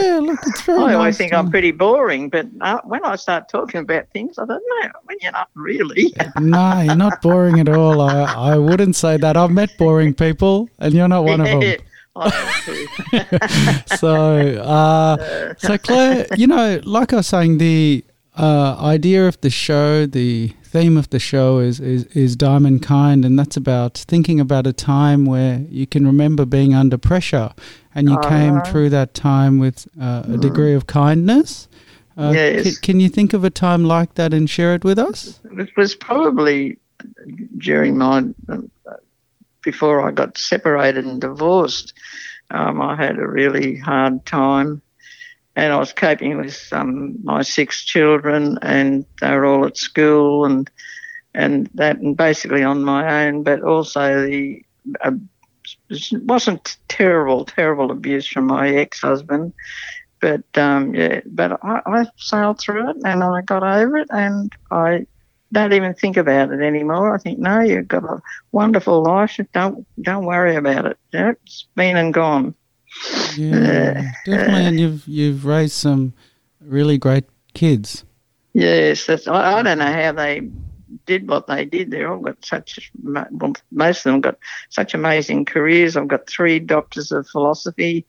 yeah 0.00 0.18
look, 0.22 0.38
it's 0.46 0.62
very. 0.62 0.78
I 0.78 0.86
nice 0.86 0.94
always 0.94 1.18
think 1.18 1.32
to... 1.32 1.38
I'm 1.38 1.50
pretty 1.50 1.72
boring, 1.72 2.28
but 2.28 2.46
uh, 2.60 2.78
when 2.84 3.04
I 3.04 3.16
start 3.16 3.48
talking 3.48 3.80
about 3.80 4.08
things, 4.10 4.38
I 4.38 4.44
don't 4.46 4.62
know. 4.62 4.90
When 5.04 5.16
you're 5.20 5.32
not 5.32 5.50
really. 5.54 6.14
no, 6.40 6.80
you're 6.82 6.94
not 6.94 7.20
boring 7.20 7.58
at 7.58 7.68
all. 7.68 8.00
I, 8.00 8.52
I 8.52 8.56
wouldn't 8.56 8.94
say 8.94 9.16
that. 9.16 9.36
I've 9.36 9.50
met 9.50 9.76
boring 9.76 10.14
people, 10.14 10.68
and 10.78 10.94
you're 10.94 11.08
not 11.08 11.24
one 11.24 11.40
of 11.40 11.48
them. 11.48 11.62
so, 13.96 14.62
uh, 14.62 15.54
so 15.58 15.78
Clare, 15.78 16.26
you 16.36 16.46
know, 16.46 16.80
like 16.84 17.12
I 17.12 17.16
was 17.16 17.26
saying, 17.26 17.58
the 17.58 18.04
uh, 18.36 18.76
idea 18.78 19.26
of 19.26 19.40
the 19.40 19.50
show, 19.50 20.06
the 20.06 20.52
theme 20.72 20.96
of 20.96 21.10
the 21.10 21.18
show 21.18 21.58
is, 21.58 21.80
is, 21.80 22.04
is 22.06 22.34
Diamond 22.34 22.82
Kind, 22.82 23.26
and 23.26 23.38
that's 23.38 23.58
about 23.58 23.98
thinking 23.98 24.40
about 24.40 24.66
a 24.66 24.72
time 24.72 25.26
where 25.26 25.58
you 25.68 25.86
can 25.86 26.06
remember 26.06 26.46
being 26.46 26.74
under 26.74 26.96
pressure 26.96 27.52
and 27.94 28.08
you 28.08 28.16
uh, 28.16 28.28
came 28.28 28.62
through 28.62 28.88
that 28.88 29.12
time 29.12 29.58
with 29.58 29.86
uh, 30.00 30.22
a 30.24 30.38
mm. 30.38 30.40
degree 30.40 30.72
of 30.72 30.86
kindness. 30.86 31.68
Uh, 32.16 32.32
yes. 32.34 32.64
C- 32.64 32.80
can 32.80 33.00
you 33.00 33.10
think 33.10 33.34
of 33.34 33.44
a 33.44 33.50
time 33.50 33.84
like 33.84 34.14
that 34.14 34.32
and 34.32 34.48
share 34.48 34.74
it 34.74 34.82
with 34.82 34.98
us? 34.98 35.40
It 35.58 35.76
was 35.76 35.94
probably 35.94 36.78
during 37.58 37.98
my, 37.98 38.24
before 39.62 40.08
I 40.08 40.10
got 40.10 40.38
separated 40.38 41.04
and 41.04 41.20
divorced. 41.20 41.92
Um, 42.50 42.80
I 42.80 42.96
had 42.96 43.18
a 43.18 43.28
really 43.28 43.76
hard 43.76 44.24
time 44.24 44.80
and 45.56 45.72
I 45.72 45.78
was 45.78 45.92
coping 45.92 46.38
with 46.38 46.68
um, 46.72 47.16
my 47.22 47.42
six 47.42 47.84
children, 47.84 48.58
and 48.62 49.04
they 49.20 49.30
were 49.30 49.44
all 49.44 49.66
at 49.66 49.76
school, 49.76 50.44
and 50.44 50.70
and 51.34 51.68
that, 51.74 51.98
and 51.98 52.16
basically 52.16 52.62
on 52.62 52.84
my 52.84 53.26
own. 53.26 53.42
But 53.42 53.62
also 53.62 54.26
the 54.26 54.64
uh, 55.00 55.12
wasn't 56.24 56.76
terrible, 56.88 57.44
terrible 57.44 57.90
abuse 57.90 58.26
from 58.26 58.46
my 58.46 58.68
ex-husband, 58.70 59.52
but 60.20 60.44
um, 60.56 60.94
yeah, 60.94 61.20
but 61.26 61.58
I, 61.62 61.82
I 61.84 62.06
sailed 62.16 62.60
through 62.60 62.90
it, 62.90 62.96
and 63.04 63.22
I 63.22 63.42
got 63.42 63.62
over 63.62 63.98
it, 63.98 64.08
and 64.10 64.52
I 64.70 65.06
don't 65.52 65.72
even 65.74 65.94
think 65.94 66.16
about 66.16 66.50
it 66.50 66.60
anymore. 66.60 67.14
I 67.14 67.18
think, 67.18 67.38
no, 67.38 67.60
you've 67.60 67.88
got 67.88 68.04
a 68.04 68.22
wonderful 68.52 69.02
life. 69.02 69.38
Don't 69.52 69.86
don't 70.00 70.24
worry 70.24 70.56
about 70.56 70.86
it. 70.86 70.98
Yeah, 71.12 71.32
it's 71.42 71.66
been 71.76 71.96
and 71.96 72.14
gone. 72.14 72.54
Yeah, 73.36 74.12
definitely, 74.24 74.66
and 74.66 74.80
you've 74.80 75.06
you've 75.06 75.44
raised 75.44 75.74
some 75.74 76.14
really 76.60 76.98
great 76.98 77.24
kids. 77.54 78.04
Yes, 78.52 79.06
that's. 79.06 79.26
I, 79.26 79.58
I 79.58 79.62
don't 79.62 79.78
know 79.78 79.92
how 79.92 80.12
they 80.12 80.48
did 81.06 81.28
what 81.28 81.46
they 81.46 81.64
did. 81.64 81.90
They 81.90 82.04
all 82.04 82.18
got 82.18 82.44
such. 82.44 82.90
Well, 83.02 83.54
most 83.70 84.06
of 84.06 84.12
them 84.12 84.20
got 84.20 84.38
such 84.70 84.94
amazing 84.94 85.44
careers. 85.46 85.96
I've 85.96 86.08
got 86.08 86.26
three 86.26 86.58
doctors 86.58 87.12
of 87.12 87.26
philosophy. 87.28 88.06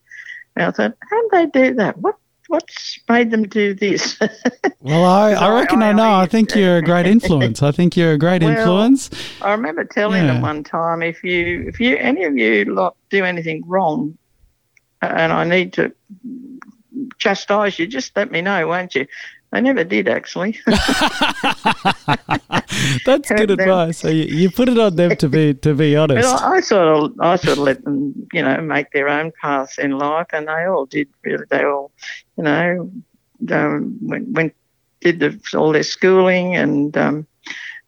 And 0.56 0.66
I 0.66 0.72
thought, 0.72 0.98
how 1.10 1.22
did 1.30 1.54
they 1.54 1.68
do 1.70 1.76
that? 1.76 1.98
What 1.98 2.16
what's 2.48 3.00
made 3.10 3.32
them 3.32 3.48
do 3.48 3.74
this? 3.74 4.20
well, 4.82 5.06
I, 5.06 5.32
I 5.32 5.54
reckon 5.60 5.82
I, 5.82 5.90
I 5.90 5.94
know. 5.94 6.14
I 6.14 6.28
think 6.28 6.54
you're 6.56 6.78
a 6.78 6.82
great 6.84 7.08
influence. 7.08 7.64
I 7.64 7.72
think 7.72 7.98
you're 7.98 8.14
a 8.14 8.18
great 8.18 8.44
well, 8.44 8.52
influence. 8.52 9.10
I 9.42 9.52
remember 9.52 9.84
telling 9.86 10.26
yeah. 10.26 10.34
them 10.34 10.42
one 10.42 10.64
time, 10.64 11.02
if 11.02 11.24
you 11.24 11.66
if 11.68 11.80
you 11.80 11.98
any 11.98 12.24
of 12.24 12.38
you 12.38 12.66
lot 12.66 12.96
do 13.10 13.24
anything 13.24 13.64
wrong, 13.66 14.18
and 15.04 15.34
I 15.34 15.44
need 15.44 15.74
to 15.74 15.94
chastise 17.18 17.80
you, 17.80 17.88
just 17.88 18.16
let 18.16 18.32
me 18.32 18.42
know, 18.42 18.68
won't 18.68 18.96
you? 18.96 19.08
They 19.52 19.62
never 19.62 19.84
did, 19.84 20.08
actually. 20.08 20.58
That's 23.06 23.30
good 23.30 23.52
advice. 23.52 24.00
So 24.00 24.08
you, 24.08 24.24
you, 24.24 24.50
put 24.50 24.68
it 24.68 24.80
on 24.80 24.96
them 24.96 25.16
to 25.18 25.30
be 25.30 25.54
to 25.54 25.76
be 25.76 25.96
honest. 26.02 26.28
I, 26.28 26.56
I, 26.56 26.60
sort 26.60 26.88
of 26.88 27.14
I 27.20 27.36
sort 27.36 27.60
of 27.60 27.64
let 27.64 27.84
them, 27.84 28.28
you 28.34 28.42
know, 28.42 28.60
make 28.62 28.90
their 28.92 29.10
own 29.10 29.32
paths 29.40 29.78
in 29.78 29.92
life, 29.92 30.26
and 30.34 30.48
they 30.48 30.66
all 30.66 30.88
did. 30.88 31.08
Really, 31.24 31.46
they 31.52 31.64
all, 31.66 31.92
you 32.36 32.46
know, 32.46 32.92
um, 33.52 34.00
went, 34.02 34.30
went 34.30 34.56
did 35.02 35.20
the, 35.20 35.40
all 35.56 35.72
their 35.72 35.84
schooling 35.84 36.56
and. 36.56 36.98
Um, 36.98 37.28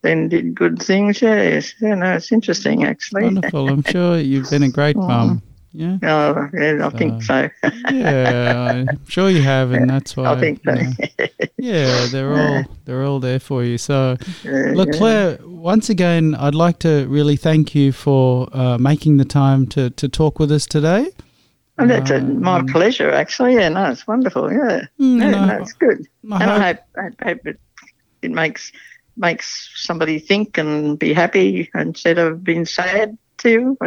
then 0.02 0.30
did 0.30 0.54
good 0.54 0.80
things. 0.80 1.20
Yes, 1.20 1.74
yeah, 1.82 1.96
no, 1.96 2.14
it's 2.14 2.32
interesting 2.32 2.84
actually. 2.84 3.24
Wonderful. 3.24 3.70
I'm 3.70 3.82
sure 3.82 4.20
you've 4.20 4.52
been 4.52 4.62
a 4.62 4.70
great 4.70 4.96
mum. 4.96 5.42
Yeah. 5.76 5.98
Oh, 6.04 6.50
yeah, 6.54 6.88
I 6.88 6.90
so, 6.90 6.98
think 6.98 7.22
so. 7.22 7.50
yeah, 7.92 8.86
I'm 8.88 9.06
sure 9.08 9.30
you 9.30 9.42
have, 9.42 9.74
and 9.74 9.90
that's 9.90 10.16
why. 10.18 10.32
I 10.32 10.40
think 10.40 10.62
so. 10.64 10.74
You 10.74 10.84
know, 10.84 11.28
yeah, 11.58 12.08
they're 12.10 12.34
all 12.34 12.64
they're 12.86 13.04
all 13.04 13.20
there 13.20 13.40
for 13.40 13.62
you. 13.62 13.78
So, 13.78 14.16
look, 14.46 14.94
Clare, 14.94 15.38
once 15.44 15.90
again, 15.90 16.34
I'd 16.36 16.56
like 16.56 16.80
to 16.80 17.06
really 17.10 17.36
thank 17.36 17.76
you 17.76 17.92
for 17.92 18.48
uh, 18.54 18.78
making 18.78 19.18
the 19.18 19.26
time 19.26 19.68
to 19.68 19.90
to 19.90 20.08
talk 20.08 20.40
with 20.40 20.50
us 20.52 20.66
today. 20.66 21.10
And 21.78 21.90
that's 21.90 22.10
uh, 22.10 22.22
my 22.22 22.60
um, 22.60 22.68
pleasure, 22.68 23.12
actually. 23.12 23.56
Yeah, 23.56 23.68
no, 23.68 23.92
it's 23.92 24.08
wonderful. 24.08 24.50
Yeah, 24.50 24.86
mm, 24.98 25.20
yeah, 25.20 25.46
no, 25.46 25.58
it's 25.62 25.74
good. 25.74 26.08
I 26.32 26.42
and 26.42 26.52
hope, 26.52 26.80
I 26.98 27.02
hope, 27.02 27.14
I 27.20 27.26
hope 27.26 27.48
it, 27.48 27.60
it 28.22 28.32
makes 28.32 28.72
makes 29.18 29.72
somebody 29.76 30.20
think 30.20 30.58
and 30.58 30.98
be 30.98 31.12
happy 31.14 31.70
instead 31.76 32.18
of 32.18 32.46
being 32.46 32.66
sad 32.66 33.18
too. 33.46 33.78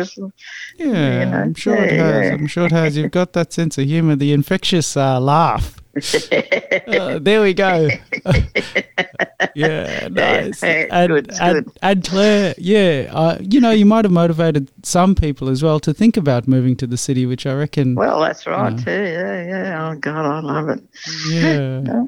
yeah, 0.77 1.25
you 1.25 1.31
know, 1.31 1.39
I'm 1.39 1.55
sure 1.55 1.77
yeah, 1.77 1.83
it 1.83 1.93
has. 1.93 2.27
Yeah. 2.27 2.33
I'm 2.35 2.47
sure 2.47 2.67
it 2.67 2.73
has. 2.73 2.97
You've 2.97 3.11
got 3.11 3.33
that 3.33 3.53
sense 3.53 3.79
of 3.79 3.87
humour, 3.87 4.17
the 4.17 4.33
infectious 4.33 4.97
uh, 4.97 5.21
laugh. 5.21 5.81
Uh, 5.99 7.19
there 7.21 7.43
we 7.43 7.55
go. 7.55 7.89
yeah, 9.55 10.09
nice. 10.11 10.63
And, 10.63 11.09
good, 11.09 11.31
and, 11.41 11.65
good. 11.65 11.79
and 11.83 12.05
Clare, 12.05 12.55
yeah, 12.59 13.11
uh, 13.13 13.39
you 13.41 13.61
know, 13.61 13.71
you 13.71 13.87
might 13.87 14.05
have 14.05 14.13
motivated 14.13 14.71
some 14.85 15.15
people 15.15 15.49
as 15.49 15.63
well 15.63 15.81
to 15.81 15.93
think 15.95 16.17
about 16.17 16.49
moving 16.49 16.77
to 16.77 16.87
the 16.87 16.97
city, 16.97 17.27
which 17.27 17.47
I 17.47 17.55
reckon. 17.55 17.95
Well, 17.95 18.21
that's 18.21 18.47
right 18.47 18.73
Yeah. 18.73 18.85
too. 18.85 18.91
Yeah, 18.91 19.47
yeah. 19.47 19.91
Oh 19.91 19.99
God, 19.99 20.25
I 20.27 20.41
love 20.41 20.69
it. 20.69 20.83
yeah, 21.31 22.05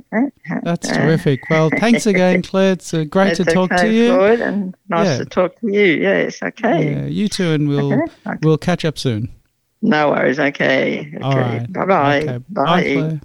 that's 0.63 0.89
terrific. 0.89 1.41
Well, 1.51 1.71
thanks 1.79 2.07
again, 2.07 2.43
Clare. 2.43 2.73
It's 2.73 2.93
uh, 2.95 3.05
great 3.05 3.37
to 3.37 3.45
talk 3.45 3.73
okay, 3.73 3.83
to 3.89 3.93
you. 3.93 4.15
Floyd, 4.15 4.41
and 4.41 4.75
nice 4.89 5.07
Yeah. 5.07 5.19
to 5.19 5.25
talk 5.25 5.59
to 5.61 5.67
you. 5.73 5.85
Yes, 6.01 6.43
okay. 6.43 6.93
Yeah, 6.93 7.07
you 7.07 7.29
too, 7.29 7.51
and 7.53 7.69
we'll 7.69 7.93
Okay, 7.93 8.13
okay. 8.27 8.39
we'll 8.43 8.59
catch 8.59 8.85
up 8.85 8.99
soon. 8.99 9.29
No 9.83 10.11
worries. 10.11 10.39
Okay. 10.39 11.01
Okay. 11.01 11.19
All 11.23 11.39
right. 11.39 11.73
Bye 11.73 11.87
bye. 11.87 12.21
Okay. 12.21 12.39
Bye. 12.51 12.95
Bye. 12.97 13.21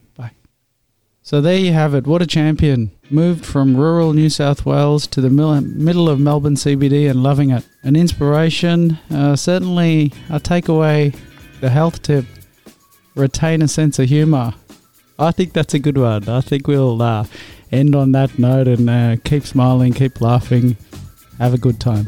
So 1.25 1.41
there 1.41 1.57
you 1.57 1.73
have 1.73 1.95
it. 1.95 2.05
What 2.05 2.21
a 2.21 2.27
champion. 2.27 2.91
Moved 3.09 3.47
from 3.47 3.75
rural 3.75 4.13
New 4.13 4.29
South 4.29 4.63
Wales 4.63 5.07
to 5.07 5.21
the 5.21 5.29
middle 5.31 6.07
of 6.07 6.19
Melbourne 6.19 6.53
CBD 6.53 7.09
and 7.09 7.23
loving 7.23 7.49
it. 7.49 7.67
An 7.81 7.95
inspiration. 7.95 8.99
Uh, 9.09 9.35
certainly, 9.35 10.13
I 10.29 10.38
take 10.38 10.67
away 10.67 11.13
the 11.61 11.71
health 11.71 12.03
tip 12.03 12.25
retain 13.15 13.63
a 13.63 13.67
sense 13.67 13.97
of 13.97 14.07
humour. 14.07 14.53
I 15.17 15.31
think 15.31 15.53
that's 15.53 15.73
a 15.73 15.79
good 15.79 15.97
one. 15.97 16.29
I 16.29 16.41
think 16.41 16.67
we'll 16.67 17.01
uh, 17.01 17.25
end 17.71 17.95
on 17.95 18.11
that 18.11 18.38
note 18.38 18.67
and 18.67 18.88
uh, 18.88 19.15
keep 19.23 19.47
smiling, 19.47 19.93
keep 19.93 20.21
laughing, 20.21 20.77
have 21.39 21.55
a 21.55 21.57
good 21.57 21.79
time. 21.79 22.05